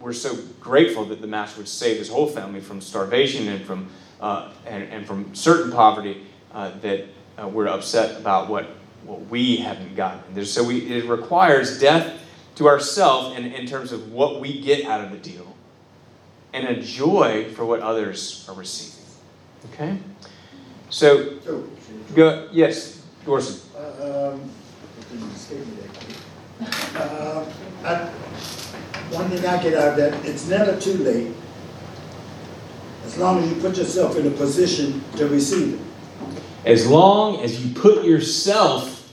[0.00, 3.88] we're so grateful that the master would save his whole family from starvation and from
[4.20, 7.04] uh, and, and from certain poverty, uh, that
[7.40, 8.66] uh, we're upset about what,
[9.04, 10.20] what we haven't gotten.
[10.34, 12.20] There's, so we, it requires death
[12.56, 15.54] to ourselves in, in terms of what we get out of the deal
[16.52, 19.04] and a joy for what others are receiving.
[19.72, 19.98] Okay?
[20.90, 21.64] So, So,
[22.14, 23.60] go, yes, Dorson.
[23.76, 24.40] uh, um,
[25.34, 25.76] escape me
[26.60, 26.68] there.
[26.96, 27.44] Uh,
[27.84, 28.10] I-
[29.10, 31.32] One thing I get out of that, it's never too late,
[33.06, 35.80] as long as you put yourself in a position to receive it.
[36.64, 39.12] As long as you put yourself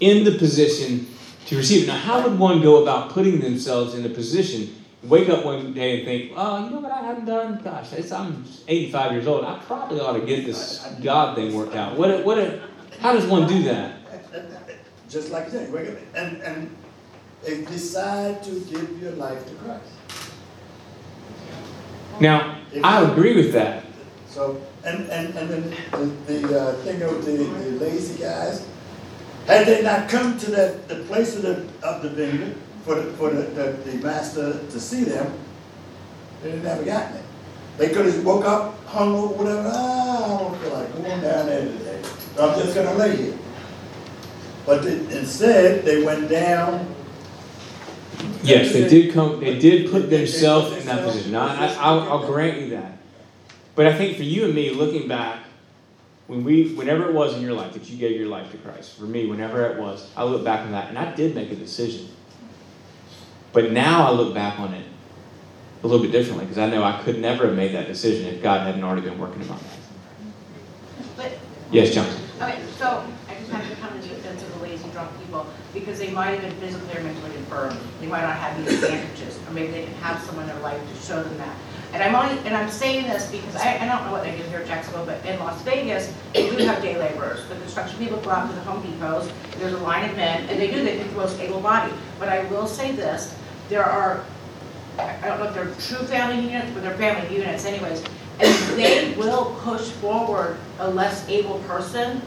[0.00, 1.06] in the position
[1.46, 1.86] to receive it.
[1.86, 5.98] Now, how would one go about putting themselves in a position, wake up one day
[5.98, 7.60] and think, oh, you know what I haven't done?
[7.62, 9.44] Gosh, it's, I'm 85 years old.
[9.44, 11.96] I probably ought to get this God thing worked out.
[11.96, 12.62] What, a, what a,
[13.00, 14.00] how does one do that?
[15.08, 16.76] Just like you said, wake up and, and
[17.46, 19.84] and decide to give your life to Christ.
[22.20, 23.84] Now, I agree with that.
[24.36, 28.68] So, and, and, and then the, the uh, thing of the, the lazy guys,
[29.46, 33.12] had they not come to that, the place of the, of the vineyard for the,
[33.14, 35.32] for the, the, the master to see them,
[36.42, 37.22] they'd never gotten it.
[37.78, 41.46] They could have woke up, hung over, whatever, ah, I don't feel like going down
[41.46, 42.02] there today.
[42.38, 43.38] I'm just gonna lay here.
[44.66, 46.94] But they- instead, they went down.
[48.42, 49.40] Yes, they did come.
[49.40, 51.32] They did put themselves in that position.
[51.32, 52.95] Now, I, I'll, I'll grant you that.
[53.76, 55.44] But I think for you and me, looking back,
[56.26, 58.98] when we, whenever it was in your life that you gave your life to Christ,
[58.98, 61.54] for me, whenever it was, I look back on that, and I did make a
[61.54, 62.08] decision.
[63.52, 64.84] But now I look back on it
[65.84, 68.42] a little bit differently because I know I could never have made that decision if
[68.42, 69.90] God hadn't already been working in my life.
[71.16, 71.38] But
[71.70, 72.06] Yes, John.
[72.40, 75.46] Okay, so I just have to come to the defense of the lazy drunk people,
[75.74, 77.76] because they might have been physically or mentally infirm.
[78.00, 80.80] They might not have these advantages, or maybe they didn't have someone in their life
[80.80, 81.56] to show them that.
[81.92, 84.42] And I'm only, and I'm saying this because I, I don't know what they do
[84.44, 87.46] here in Jacksonville, but in Las Vegas, they do have day laborers.
[87.48, 90.60] The construction people go out to the Home Depots, there's a line of men, and
[90.60, 91.94] they do, they pick the most able-bodied.
[92.18, 93.34] But I will say this,
[93.68, 94.24] there are
[94.98, 98.02] I I don't know if they're true family units, but they're family units anyways.
[98.40, 102.20] And they will push forward a less able person,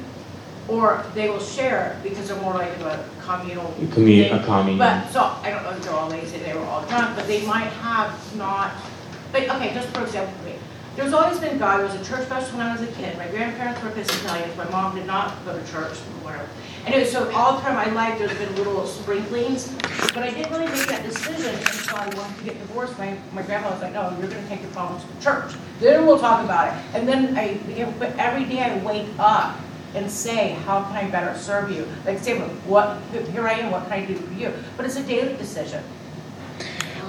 [0.67, 3.65] or they will share because they're more like a communal.
[3.91, 4.43] Commu- a thing.
[4.43, 4.77] commune.
[4.77, 7.45] But, so, I don't know if they're all lazy, they were all drunk, but they
[7.45, 8.71] might have not,
[9.31, 10.55] but, okay, just for example, me.
[10.95, 13.27] There's always been God, I was a church person when I was a kid, my
[13.27, 16.49] grandparents were Episcopalians, my mom did not go to church, or whatever.
[16.85, 19.69] Anyway, so all through my life, there's been little sprinklings,
[20.13, 22.97] but I didn't really make that decision until I wanted to get divorced.
[22.97, 25.53] My, my grandma was like, no, you're gonna take your problems to church.
[25.79, 26.83] Then we'll talk about it.
[26.95, 27.59] And then I,
[27.99, 29.57] but every day I wake up
[29.93, 31.87] and say, how can I better serve you?
[32.05, 34.53] Like say, what, here I am, what can I do for you?
[34.77, 35.83] But it's a daily decision.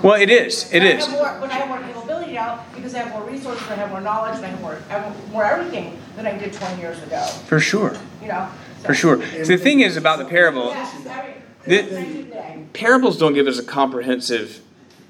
[0.03, 0.65] Well, it is.
[0.73, 1.07] It But I is.
[1.07, 3.91] have more, when I have more capability now because I have more resources, I have
[3.91, 7.03] more knowledge, and I have more, I have more everything than I did twenty years
[7.03, 7.97] ago, For sure.
[8.23, 8.49] you know?
[8.81, 9.23] so- For sure.
[9.45, 10.67] So the thing is about the parable.
[10.69, 11.35] Yes, every,
[11.67, 12.65] The- every single day.
[12.73, 14.61] parables don't give us a comprehensive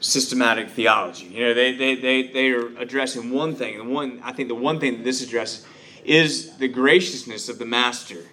[0.00, 1.26] systematic theology.
[1.26, 3.76] You know, they, they, they, they are addressing one thing.
[3.79, 5.66] The one I think the one thing that this addresses
[6.05, 8.24] is the graciousness of the master.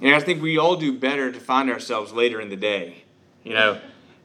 [0.00, 3.02] And I think we all do better to find ourselves later in the day.
[3.44, 3.80] You know,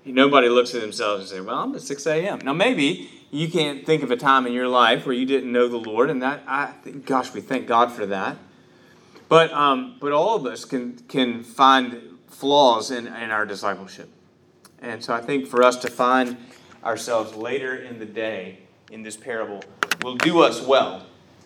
[0.07, 2.39] nobody looks at themselves and say, Well, I'm at 6 a.m.
[2.43, 5.67] Now maybe you can't think of a time in your life where you didn't know
[5.67, 8.37] the Lord, and that I think, gosh, we thank God for that.
[9.29, 14.09] But um, but all of us can can find flaws in, in our discipleship.
[14.81, 16.37] And so I think for us to find
[16.83, 18.59] ourselves later in the day
[18.91, 19.63] in this parable
[20.03, 21.05] will do us well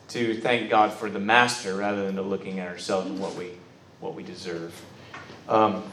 [0.09, 3.51] to thank God for the master rather than to looking at ourselves and what we
[3.99, 4.79] what we deserve.
[5.47, 5.83] Um,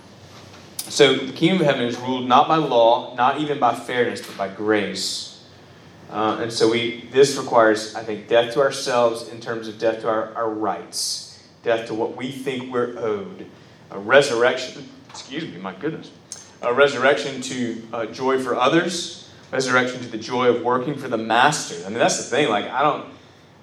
[0.88, 4.37] so the kingdom of heaven is ruled not by law, not even by fairness, but
[4.37, 5.44] by grace.
[6.11, 10.01] Uh, and so we this requires, I think, death to ourselves in terms of death
[10.03, 13.46] to our, our rights, death to what we think we're owed,
[13.90, 14.88] a resurrection.
[15.11, 16.11] Excuse me, my goodness
[16.62, 21.18] a resurrection to uh, joy for others, resurrection to the joy of working for the
[21.18, 21.77] master.
[21.87, 22.48] I mean, that's the thing.
[22.48, 23.07] Like, I don't,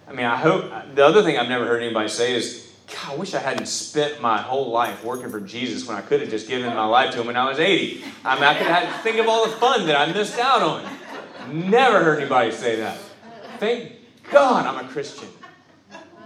[0.07, 3.15] I mean, I hope, the other thing I've never heard anybody say is, God, I
[3.15, 6.47] wish I hadn't spent my whole life working for Jesus when I could have just
[6.47, 8.03] given my life to him when I was 80.
[8.23, 10.37] I mean, I could have had to think of all the fun that I missed
[10.37, 10.83] out on.
[11.51, 12.97] Never heard anybody say that.
[13.59, 13.93] Thank
[14.31, 15.29] God I'm a Christian.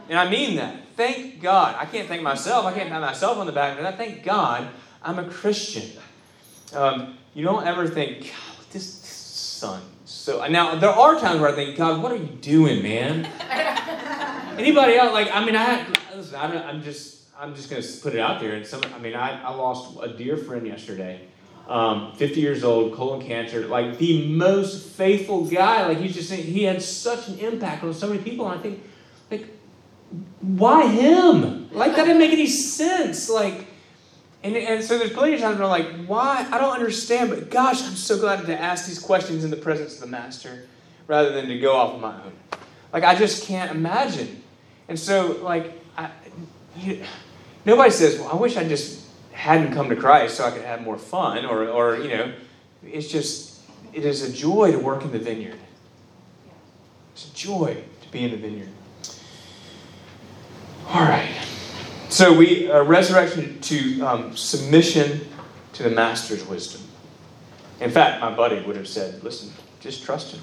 [0.09, 0.75] And I mean that.
[0.95, 1.75] Thank God.
[1.77, 2.65] I can't thank myself.
[2.65, 4.67] I can't pat myself on the back, but I thank God
[5.01, 5.89] I'm a Christian.
[6.73, 9.81] Um, you don't ever think, God, this, this son.
[10.05, 13.25] So now there are times where I think, God, what are you doing, man?
[14.57, 15.13] Anybody else?
[15.13, 15.85] Like, I mean, I
[16.31, 16.51] listen.
[16.51, 18.53] I'm, I'm just, I'm just gonna put it out there.
[18.53, 21.21] And some, I mean, I, I lost a dear friend yesterday.
[21.67, 25.85] Um, 50 years old, colon cancer, like the most faithful guy.
[25.85, 28.49] Like he's just he had such an impact on so many people.
[28.49, 28.83] And I think,
[29.29, 29.45] like,
[30.41, 31.69] why him?
[31.71, 33.29] Like that didn't make any sense.
[33.29, 33.67] Like,
[34.41, 36.47] and, and so there's plenty of times where I'm like, why?
[36.51, 39.95] I don't understand, but gosh, I'm so glad to ask these questions in the presence
[39.95, 40.65] of the master
[41.05, 42.31] rather than to go off on my own.
[42.91, 44.41] Like, I just can't imagine.
[44.87, 45.79] And so, like,
[46.77, 47.03] you,
[47.65, 50.81] nobody says, well, I wish I just hadn't come to Christ so I could have
[50.81, 52.33] more fun, or, or, you know,
[52.83, 53.61] it's just,
[53.93, 55.59] it is a joy to work in the vineyard.
[57.13, 58.69] It's a joy to be in the vineyard.
[60.87, 61.29] All right.
[62.09, 65.21] So we uh, resurrection to um, submission
[65.73, 66.81] to the master's wisdom.
[67.79, 70.41] In fact, my buddy would have said, "Listen, just trust him.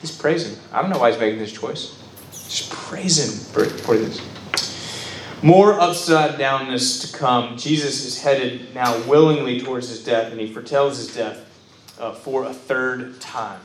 [0.00, 0.58] Just praise him.
[0.72, 2.02] I don't know why he's making this choice.
[2.32, 4.20] Just praise him for, for this."
[5.42, 7.56] More upside downness to come.
[7.56, 11.44] Jesus is headed now willingly towards his death, and he foretells his death
[11.98, 13.60] uh, for a third time.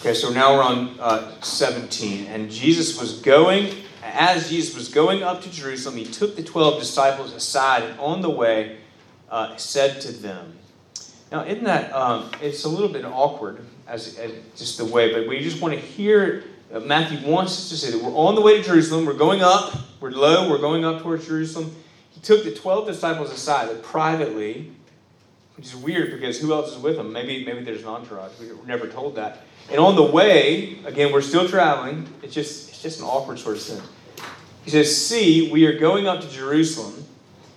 [0.00, 2.26] Okay, so now we're on uh, 17.
[2.28, 6.80] And Jesus was going, as Jesus was going up to Jerusalem, he took the 12
[6.80, 8.78] disciples aside and on the way
[9.30, 10.56] uh, said to them,
[11.30, 15.28] Now, isn't that, um, it's a little bit awkward as, as just the way, but
[15.28, 18.40] we just want to hear, Uh, Matthew wants us to say that we're on the
[18.40, 21.74] way to Jerusalem, we're going up, we're low, we're going up towards Jerusalem.
[22.12, 24.72] He took the 12 disciples aside privately,
[25.56, 27.12] which is weird because who else is with them?
[27.12, 28.32] Maybe, maybe there's an entourage.
[28.40, 29.42] We were never told that.
[29.70, 32.08] And on the way, again, we're still traveling.
[32.22, 33.82] It's just, it's just an awkward sort of thing.
[34.64, 37.04] He says, See, we are going up to Jerusalem,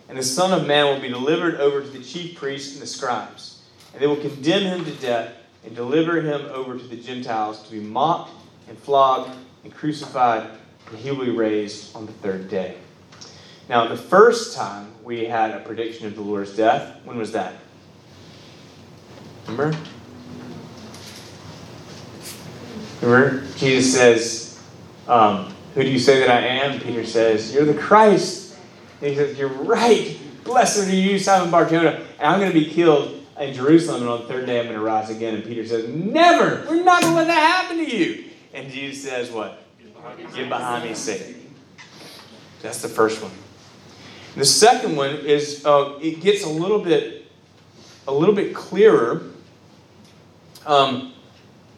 [0.10, 2.88] and the Son of Man will be delivered over to the chief priests and the
[2.88, 3.62] scribes.
[3.94, 7.72] And they will condemn him to death and deliver him over to the Gentiles to
[7.72, 8.32] be mocked
[8.68, 10.50] and flogged and crucified,
[10.90, 12.78] and he will be raised on the third day.
[13.68, 17.54] Now, the first time we had a prediction of the Lord's death, when was that?
[19.48, 19.78] Remember?
[23.02, 23.46] Remember?
[23.58, 24.64] Jesus says,
[25.08, 26.80] um, Who do you say that I am?
[26.80, 28.56] Peter says, You're the Christ.
[29.02, 30.18] And he says, You're right.
[30.44, 32.06] Blessed are you, Simon Barjona.
[32.20, 34.78] And I'm going to be killed in Jerusalem, and on the third day I'm going
[34.78, 35.36] to rise again.
[35.36, 36.66] And Peter says, Never!
[36.70, 38.25] We're not going to let that happen to you.
[38.56, 39.62] And Jesus says, What?
[40.34, 41.54] Get behind me, Satan.
[42.62, 43.32] That's the first one.
[44.36, 47.26] The second one is uh, it gets a little bit
[48.08, 49.32] a little bit clearer.
[50.66, 51.14] Um,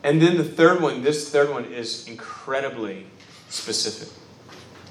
[0.03, 3.07] and then the third one, this third one is incredibly
[3.49, 4.13] specific.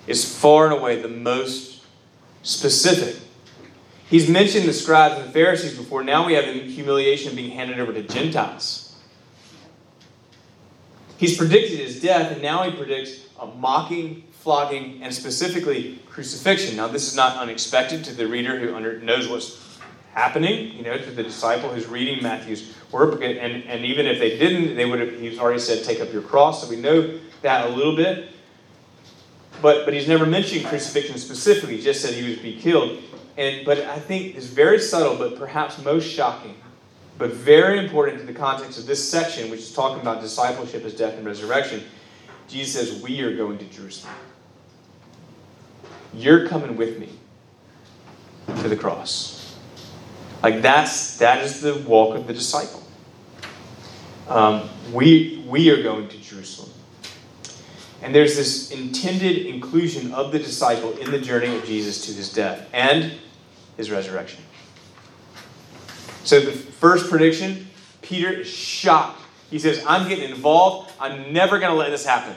[0.07, 1.85] It's far and away the most
[2.43, 3.17] specific.
[4.11, 6.05] He's mentioned the scribes and the Pharisees before.
[6.05, 8.86] Now we have humiliation being handed over to Gentiles.
[11.17, 16.77] He's predicted his death, and now he predicts a mocking, flogging, and specifically crucifixion.
[16.77, 19.79] Now, this is not unexpected to the reader who under, knows what's
[20.13, 23.15] happening, you know, to the disciple who's reading Matthew's work.
[23.23, 26.23] And, and even if they didn't, they would have, he's already said, take up your
[26.23, 26.63] cross.
[26.63, 28.31] So we know that a little bit.
[29.63, 33.03] But, but he's never mentioned crucifixion specifically, he just said he would be killed.
[33.39, 36.57] And, but I think it's very subtle, but perhaps most shocking,
[37.19, 40.95] but very important to the context of this section, which is talking about discipleship as
[40.95, 41.83] death and resurrection.
[42.49, 44.15] Jesus says, We are going to Jerusalem.
[46.15, 47.09] You're coming with me
[48.61, 49.57] to the cross.
[50.43, 52.83] Like that's that is the walk of the disciple.
[54.29, 56.71] Um, we we are going to Jerusalem.
[58.03, 62.33] And there's this intended inclusion of the disciple in the journey of Jesus to his
[62.33, 63.15] death and
[63.77, 64.43] his resurrection.
[66.27, 67.69] So the first prediction,
[68.03, 69.23] Peter is shocked.
[69.49, 70.93] He says, I'm getting involved.
[70.99, 72.35] I'm never going to let this happen.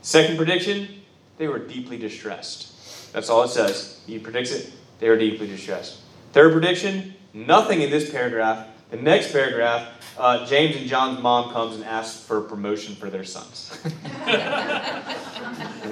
[0.00, 0.88] Second prediction,
[1.36, 3.12] they were deeply distressed.
[3.12, 4.00] That's all it says.
[4.06, 4.72] He predicts it.
[4.98, 6.00] They were deeply distressed.
[6.32, 8.66] Third prediction, nothing in this paragraph.
[8.90, 13.24] The next paragraph, uh, James and John's mom comes and asks for promotion for their
[13.24, 13.78] sons.
[13.84, 13.92] and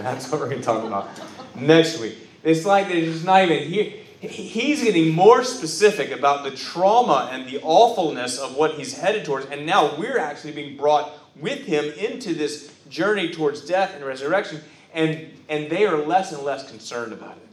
[0.01, 1.11] that's what we're going to talk about
[1.55, 2.16] next week.
[2.43, 3.93] It's like it's not even here.
[4.21, 9.47] He's getting more specific about the trauma and the awfulness of what he's headed towards,
[9.47, 14.61] and now we're actually being brought with him into this journey towards death and resurrection.
[14.93, 17.49] and and they are less and less concerned about it.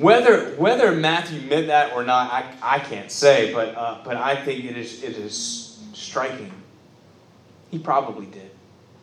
[0.00, 4.36] Whether whether Matthew meant that or not, I, I can't say, but uh, but I
[4.36, 6.52] think it is it is striking.
[7.70, 8.50] He probably did.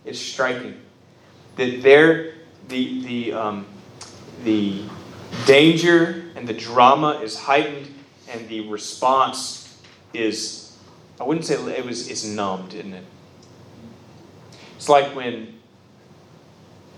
[0.05, 0.79] It's striking
[1.55, 2.35] that there
[2.67, 3.65] the the um,
[4.43, 4.83] the
[5.45, 7.93] danger and the drama is heightened,
[8.29, 9.79] and the response
[10.13, 10.77] is
[11.19, 13.03] I wouldn't say it was it's numbed, isn't it?
[14.75, 15.55] It's like when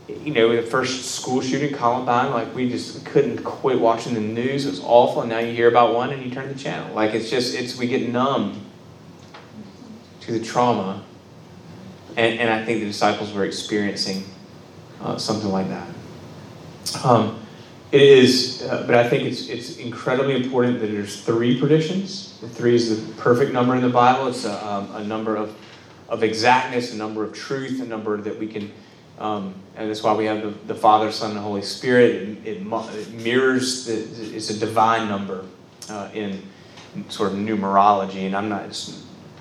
[0.07, 4.65] you know, the first school shooting, Columbine, like we just couldn't quit watching the news.
[4.65, 5.21] It was awful.
[5.21, 6.93] And now you hear about one and you turn the channel.
[6.95, 8.65] Like it's just, it's we get numb
[10.21, 11.03] to the trauma.
[12.15, 14.23] And, and I think the disciples were experiencing
[15.01, 15.87] uh, something like that.
[17.03, 17.39] Um,
[17.91, 22.37] it is, uh, but I think it's, it's incredibly important that there's three predictions.
[22.53, 24.27] Three is the perfect number in the Bible.
[24.27, 25.55] It's a, um, a number of,
[26.09, 28.71] of exactness, a number of truth, a number that we can
[29.19, 32.15] um, and that's why we have the, the Father, Son, and Holy Spirit.
[32.15, 35.45] It, it, it mirrors, the, it's a divine number
[35.89, 36.41] uh, in
[37.09, 38.25] sort of numerology.
[38.25, 38.63] And I'm not,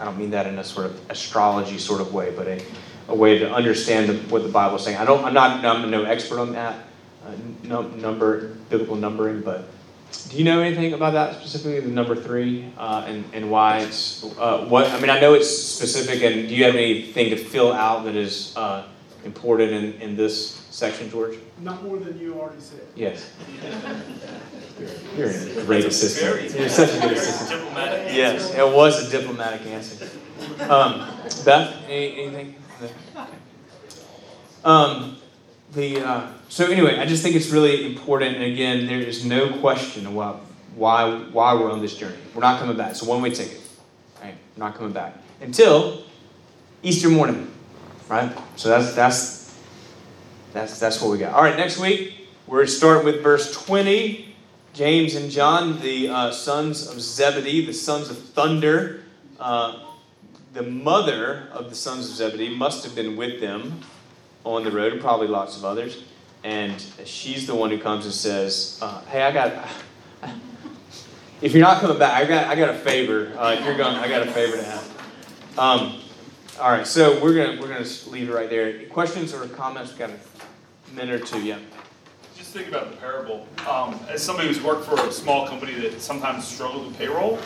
[0.01, 2.63] I don't mean that in a sort of astrology sort of way, but a,
[3.09, 4.97] a way to understand the, what the Bible is saying.
[4.97, 6.86] I don't, I'm not, I'm no expert on that,
[7.27, 7.33] uh,
[7.65, 9.69] no, number, biblical numbering, but
[10.31, 14.25] do you know anything about that specifically, the number three, uh, and, and why it's,
[14.39, 17.73] uh, what, I mean, I know it's specific, and do you have anything to fill
[17.73, 18.87] out that is, uh,
[19.25, 21.37] important in, in this section, George?
[21.61, 22.87] Not more than you already said.
[22.95, 23.33] Yes.
[25.17, 26.33] You're a great assistant.
[26.53, 27.61] Very- You're such a good assistant.
[27.61, 28.15] Diplomatic.
[28.15, 30.09] Yes, it was a diplomatic answer.
[30.69, 31.09] Um,
[31.45, 32.55] Beth, any, anything?
[34.65, 35.17] Um,
[35.73, 39.59] the, uh, so anyway, I just think it's really important, and again, there is no
[39.59, 40.41] question about
[40.75, 42.17] why, why we're on this journey.
[42.35, 42.93] We're not coming back.
[42.93, 43.61] It's a one-way ticket.
[44.23, 44.35] Right?
[44.57, 45.15] We're not coming back.
[45.41, 46.05] Until
[46.83, 47.51] Easter morning.
[48.09, 48.33] Right?
[48.55, 49.59] So that's that's
[50.53, 51.35] that's that's what we got.
[51.35, 54.35] All right, next week we're starting with verse 20.
[54.73, 59.03] James and John, the uh, sons of Zebedee, the sons of thunder.
[59.41, 59.85] Uh,
[60.53, 63.81] the mother of the sons of Zebedee must have been with them
[64.47, 66.05] on the road, and probably lots of others.
[66.45, 69.67] And she's the one who comes and says, uh, "Hey, I got.
[71.43, 73.31] If you're not coming back, I got I got a favor.
[73.37, 76.01] Uh, if you're going, I got a favor to have." Um,
[76.59, 78.87] all right, so we're gonna we're gonna leave it right there.
[78.87, 79.91] Questions or comments?
[79.91, 81.43] We've got a minute or two.
[81.43, 81.59] Yeah.
[82.35, 83.47] Just think about the parable.
[83.69, 87.39] Um, as somebody who's worked for a small company that sometimes struggles with payroll,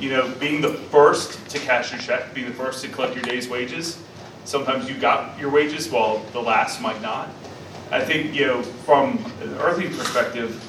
[0.00, 3.22] you know, being the first to cash your check, being the first to collect your
[3.22, 4.02] day's wages,
[4.46, 7.28] sometimes you got your wages while the last might not.
[7.90, 10.62] I think, you know, from an earthly perspective,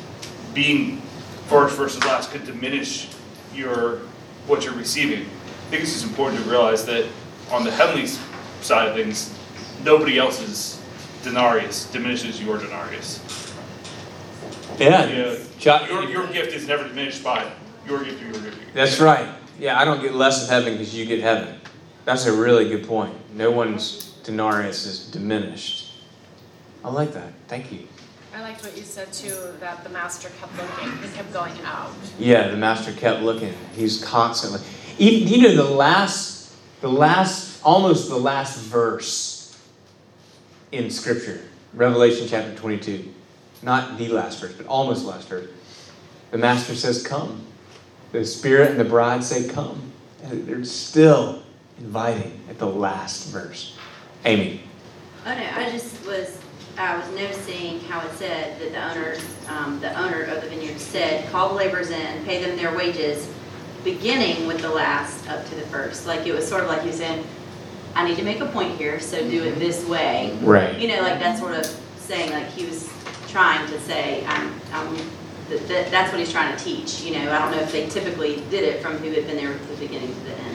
[0.54, 1.02] being
[1.48, 3.10] first versus last could diminish
[3.54, 4.00] your
[4.48, 5.22] what you're receiving.
[5.22, 7.06] I think it's just important to realize that
[7.52, 8.08] on the heavenly
[8.62, 9.34] side of things,
[9.84, 10.82] nobody else's
[11.24, 13.22] denarius diminishes your denarius.
[14.78, 15.08] Yeah.
[15.08, 17.50] You know, Jo- your, your gift is never diminished by
[17.88, 18.74] your gift or your gift.
[18.74, 19.28] That's right.
[19.60, 21.60] Yeah, I don't get less of heaven because you get heaven.
[22.08, 23.14] That's a really good point.
[23.36, 25.91] No one's denarius is diminished.
[26.82, 27.34] I like that.
[27.49, 27.86] Thank you.
[28.34, 31.91] I liked what you said too, that the master kept looking, he kept going out.
[32.18, 33.53] Yeah, the master kept looking.
[33.76, 34.62] He's constantly.
[34.97, 39.60] Even you know the last, the last, almost the last verse
[40.72, 41.41] in Scripture,
[41.74, 43.14] Revelation chapter twenty-two,
[43.64, 45.49] not the last verse, but almost the last verse.
[46.32, 47.45] The master says, "Come."
[48.14, 49.91] The Spirit and the bride say, "Come,"
[50.24, 51.43] and they're still
[51.80, 53.78] inviting at the last verse.
[54.26, 54.62] Amy.
[55.26, 56.40] Oh no, I just was,
[56.78, 59.18] I was noticing how it said that the owner,
[59.50, 63.30] um, the owner of the vineyard said, call the laborers in, pay them their wages,
[63.84, 66.08] beginning with the last up to the first.
[66.08, 67.26] Like it was sort of like he was saying,
[67.96, 70.38] I need to make a point here, so do it this way.
[70.42, 70.78] Right.
[70.78, 71.66] You know, like that sort of
[71.98, 72.92] saying, like he was
[73.28, 74.96] trying to say, I'm, I'm,
[75.50, 77.32] that, that, that's what he's trying to teach, you know.
[77.32, 79.76] I don't know if they typically did it from who had been there from the
[79.76, 80.47] beginning to the end, but.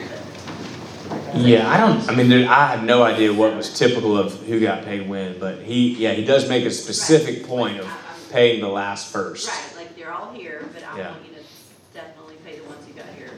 [1.35, 2.07] Yeah, I don't.
[2.09, 5.39] I mean, there, I have no idea what was typical of who got paid when,
[5.39, 7.47] but he, yeah, he does make a specific Right.
[7.47, 7.97] point of I'm-
[8.31, 9.47] paying the last first.
[9.47, 11.11] Right, like they're all here, but I Yeah.
[11.11, 11.43] want you to
[11.93, 13.29] definitely pay the ones who got here.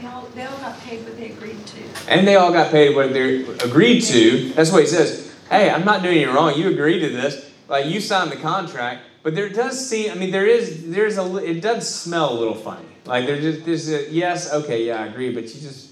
[0.00, 1.78] They all, they all got paid what they agreed to.
[2.08, 4.52] And they all got paid what they agreed to.
[4.54, 5.32] That's what he says.
[5.50, 6.54] Hey, I'm not doing you wrong.
[6.58, 7.44] You agreed to this.
[7.68, 9.02] Like you signed the contract.
[9.22, 10.10] But there does seem.
[10.10, 10.90] I mean, there is.
[10.90, 11.36] There's a.
[11.36, 12.84] It does smell a little funny.
[13.06, 13.64] Like there's just.
[13.64, 14.10] There's a.
[14.10, 14.52] Yes.
[14.52, 14.84] Okay.
[14.84, 15.00] Yeah.
[15.00, 15.32] I agree.
[15.32, 15.91] But you just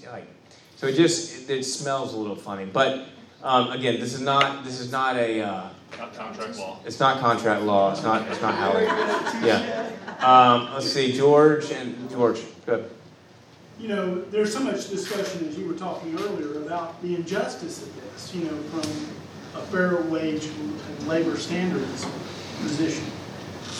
[0.81, 1.47] So it just.
[1.47, 2.65] It, it smells a little funny.
[2.65, 3.05] But
[3.43, 4.63] um, again, this is not.
[4.63, 5.39] This is not a.
[5.41, 5.69] Uh,
[5.99, 6.79] Not contract law.
[6.83, 7.91] it's not contract law.
[7.91, 8.27] It's not.
[8.27, 8.87] It's not how it.
[9.45, 9.91] Yeah.
[10.21, 11.13] Um, let's see.
[11.13, 12.39] George and George.
[12.65, 12.89] Good.
[13.79, 17.95] you know, there's so much discussion, as you were talking earlier, about the injustice of
[18.01, 22.07] this, you know, from a fair wage and labor standards
[22.59, 23.05] position.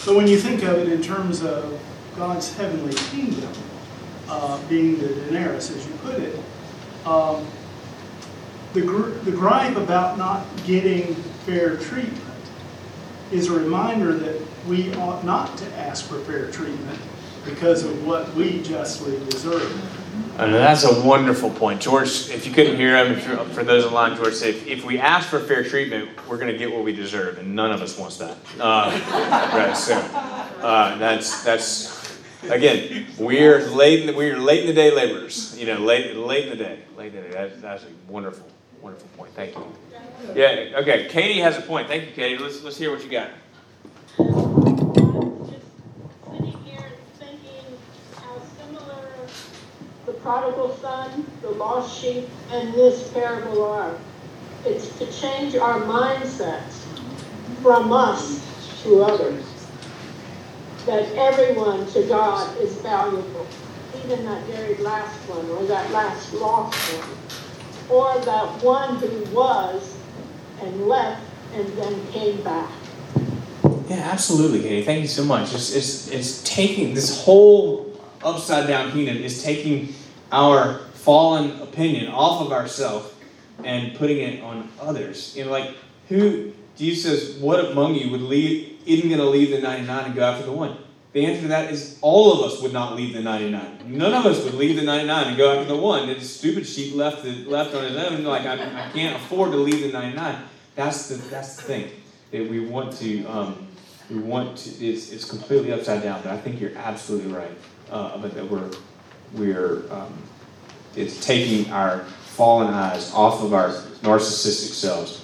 [0.06, 1.80] But when you think of it in terms of
[2.16, 3.54] God's heavenly kingdom,
[4.30, 6.39] uh, being the denarius, as you put it,
[7.06, 7.47] um,
[8.74, 12.22] the, gr- the gripe about not getting fair treatment
[13.32, 16.99] is a reminder that we ought not to ask for fair treatment
[17.45, 19.72] because of what we justly deserve.
[20.38, 21.82] And that's a wonderful point.
[21.82, 25.30] George, if you couldn't hear him, for those online, George said, if, if we ask
[25.30, 28.18] for fair treatment, we're going to get what we deserve, and none of us wants
[28.18, 28.38] that.
[28.60, 28.91] Uh,
[29.54, 32.01] right, so uh, that's, that's,
[32.50, 36.46] again, we're late, in the, we're late in the day laborers, you know, late, late
[36.48, 37.34] in the day, late in the day.
[37.34, 38.48] That, that's a wonderful,
[38.82, 39.34] wonderful point.
[39.36, 39.66] Thank you.
[40.36, 41.88] Yeah, okay, Katie has a point.
[41.88, 42.38] Thank you, Katie.
[42.38, 43.32] Let's, let's hear what you got.
[44.18, 45.66] just
[46.26, 47.66] sitting here thinking
[48.16, 49.08] how similar
[50.06, 53.98] the prodigal son, the lost sheep, and this parable are.
[54.64, 56.86] It's to change our mindsets
[57.64, 59.51] from us to others.
[60.86, 63.46] That everyone to God is valuable,
[64.04, 69.96] even that very last one, or that last lost one, or that one who was
[70.62, 71.22] and left
[71.54, 72.72] and then came back.
[73.90, 74.84] Yeah, absolutely, Katie.
[74.84, 75.54] Thank you so much.
[75.54, 79.94] It's, it's, it's taking this whole upside down kingdom is taking
[80.32, 83.14] our fallen opinion off of ourselves
[83.64, 85.36] and putting it on others.
[85.36, 85.76] You know, like
[86.08, 90.06] who Jesus says, "What among you would leave isn't going to leave the ninety nine
[90.06, 90.78] and go after the one?"
[91.14, 93.78] The answer to that is all of us would not leave the ninety nine.
[93.86, 96.08] None of us would leave the ninety nine and go after the one.
[96.08, 98.24] The stupid sheep left the, left on his own.
[98.24, 100.44] Like I, I can't afford to leave the ninety nine.
[100.76, 101.92] That's the that's the thing
[102.32, 103.26] that we want to.
[103.26, 103.68] Um,
[104.10, 107.52] we want to, it's, it's completely upside down, but I think you're absolutely right.
[107.90, 108.70] Uh, but that we're,
[109.34, 110.14] we're, um,
[110.96, 112.00] it's taking our
[112.36, 113.70] fallen eyes off of our
[114.04, 115.21] narcissistic selves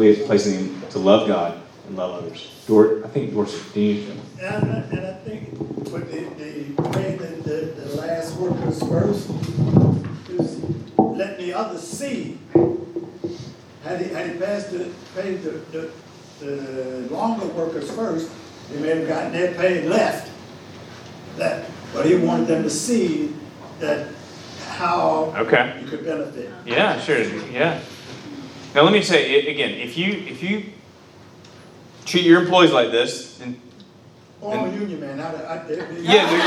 [0.00, 2.52] placing them to love God and love others.
[2.66, 4.12] Dort, I think Dorothy, do you?
[4.42, 5.52] And, I- and I think
[5.90, 9.30] with the, the way that the, the last workers first
[10.30, 10.60] is
[10.98, 12.38] let the others see.
[13.84, 15.90] Had he, had he passed the, paid the, the,
[16.44, 18.30] the longer workers first,
[18.70, 20.30] they may have gotten their pay and left.
[21.38, 21.70] Left.
[21.94, 23.32] But he wanted them to see
[23.78, 24.08] that
[24.66, 25.78] how Okay.
[25.82, 26.50] you could benefit.
[26.66, 27.22] Yeah, sure.
[27.50, 27.80] Yeah.
[28.76, 29.70] Now let me say it again.
[29.70, 30.64] If you if you
[32.04, 33.58] treat your employees like this, and
[34.42, 36.42] Oh, I'm a union man, I, I, they- yeah, I mean,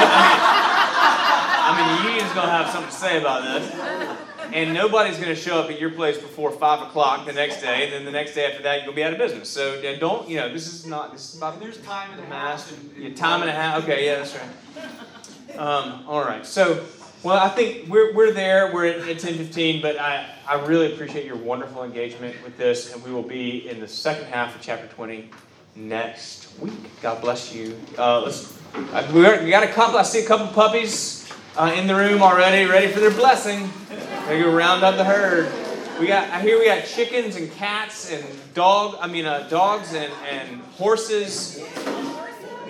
[1.65, 4.15] I mean, the union's gonna have something to say about this.
[4.53, 7.83] And nobody's going to show up at your place before five o'clock the next day,
[7.83, 9.47] and then the next day after that you'll be out of business.
[9.47, 11.11] So don't, you know, this is not.
[11.11, 12.73] This is about There's time and the a half.
[12.97, 13.83] Yeah, time and a half.
[13.83, 15.57] Okay, yeah, that's right.
[15.59, 16.45] Um, all right.
[16.47, 16.83] So,
[17.23, 18.73] well, I think we're, we're there.
[18.73, 22.93] We're at, at ten fifteen, but I, I really appreciate your wonderful engagement with this,
[22.93, 25.29] and we will be in the second half of chapter twenty
[25.75, 27.01] next week.
[27.01, 27.77] God bless you.
[27.97, 28.57] Uh, let's.
[28.73, 29.97] Uh, we, got, we got a couple.
[29.97, 33.69] I see a couple puppies uh, in the room already, ready for their blessing.
[34.27, 35.51] They go round up the herd.
[35.99, 36.29] We got.
[36.29, 38.97] I hear we got chickens and cats and dog.
[39.01, 41.59] I mean, uh, dogs and, and horses.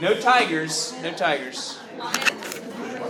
[0.02, 0.96] No tigers.
[1.04, 1.78] No tigers.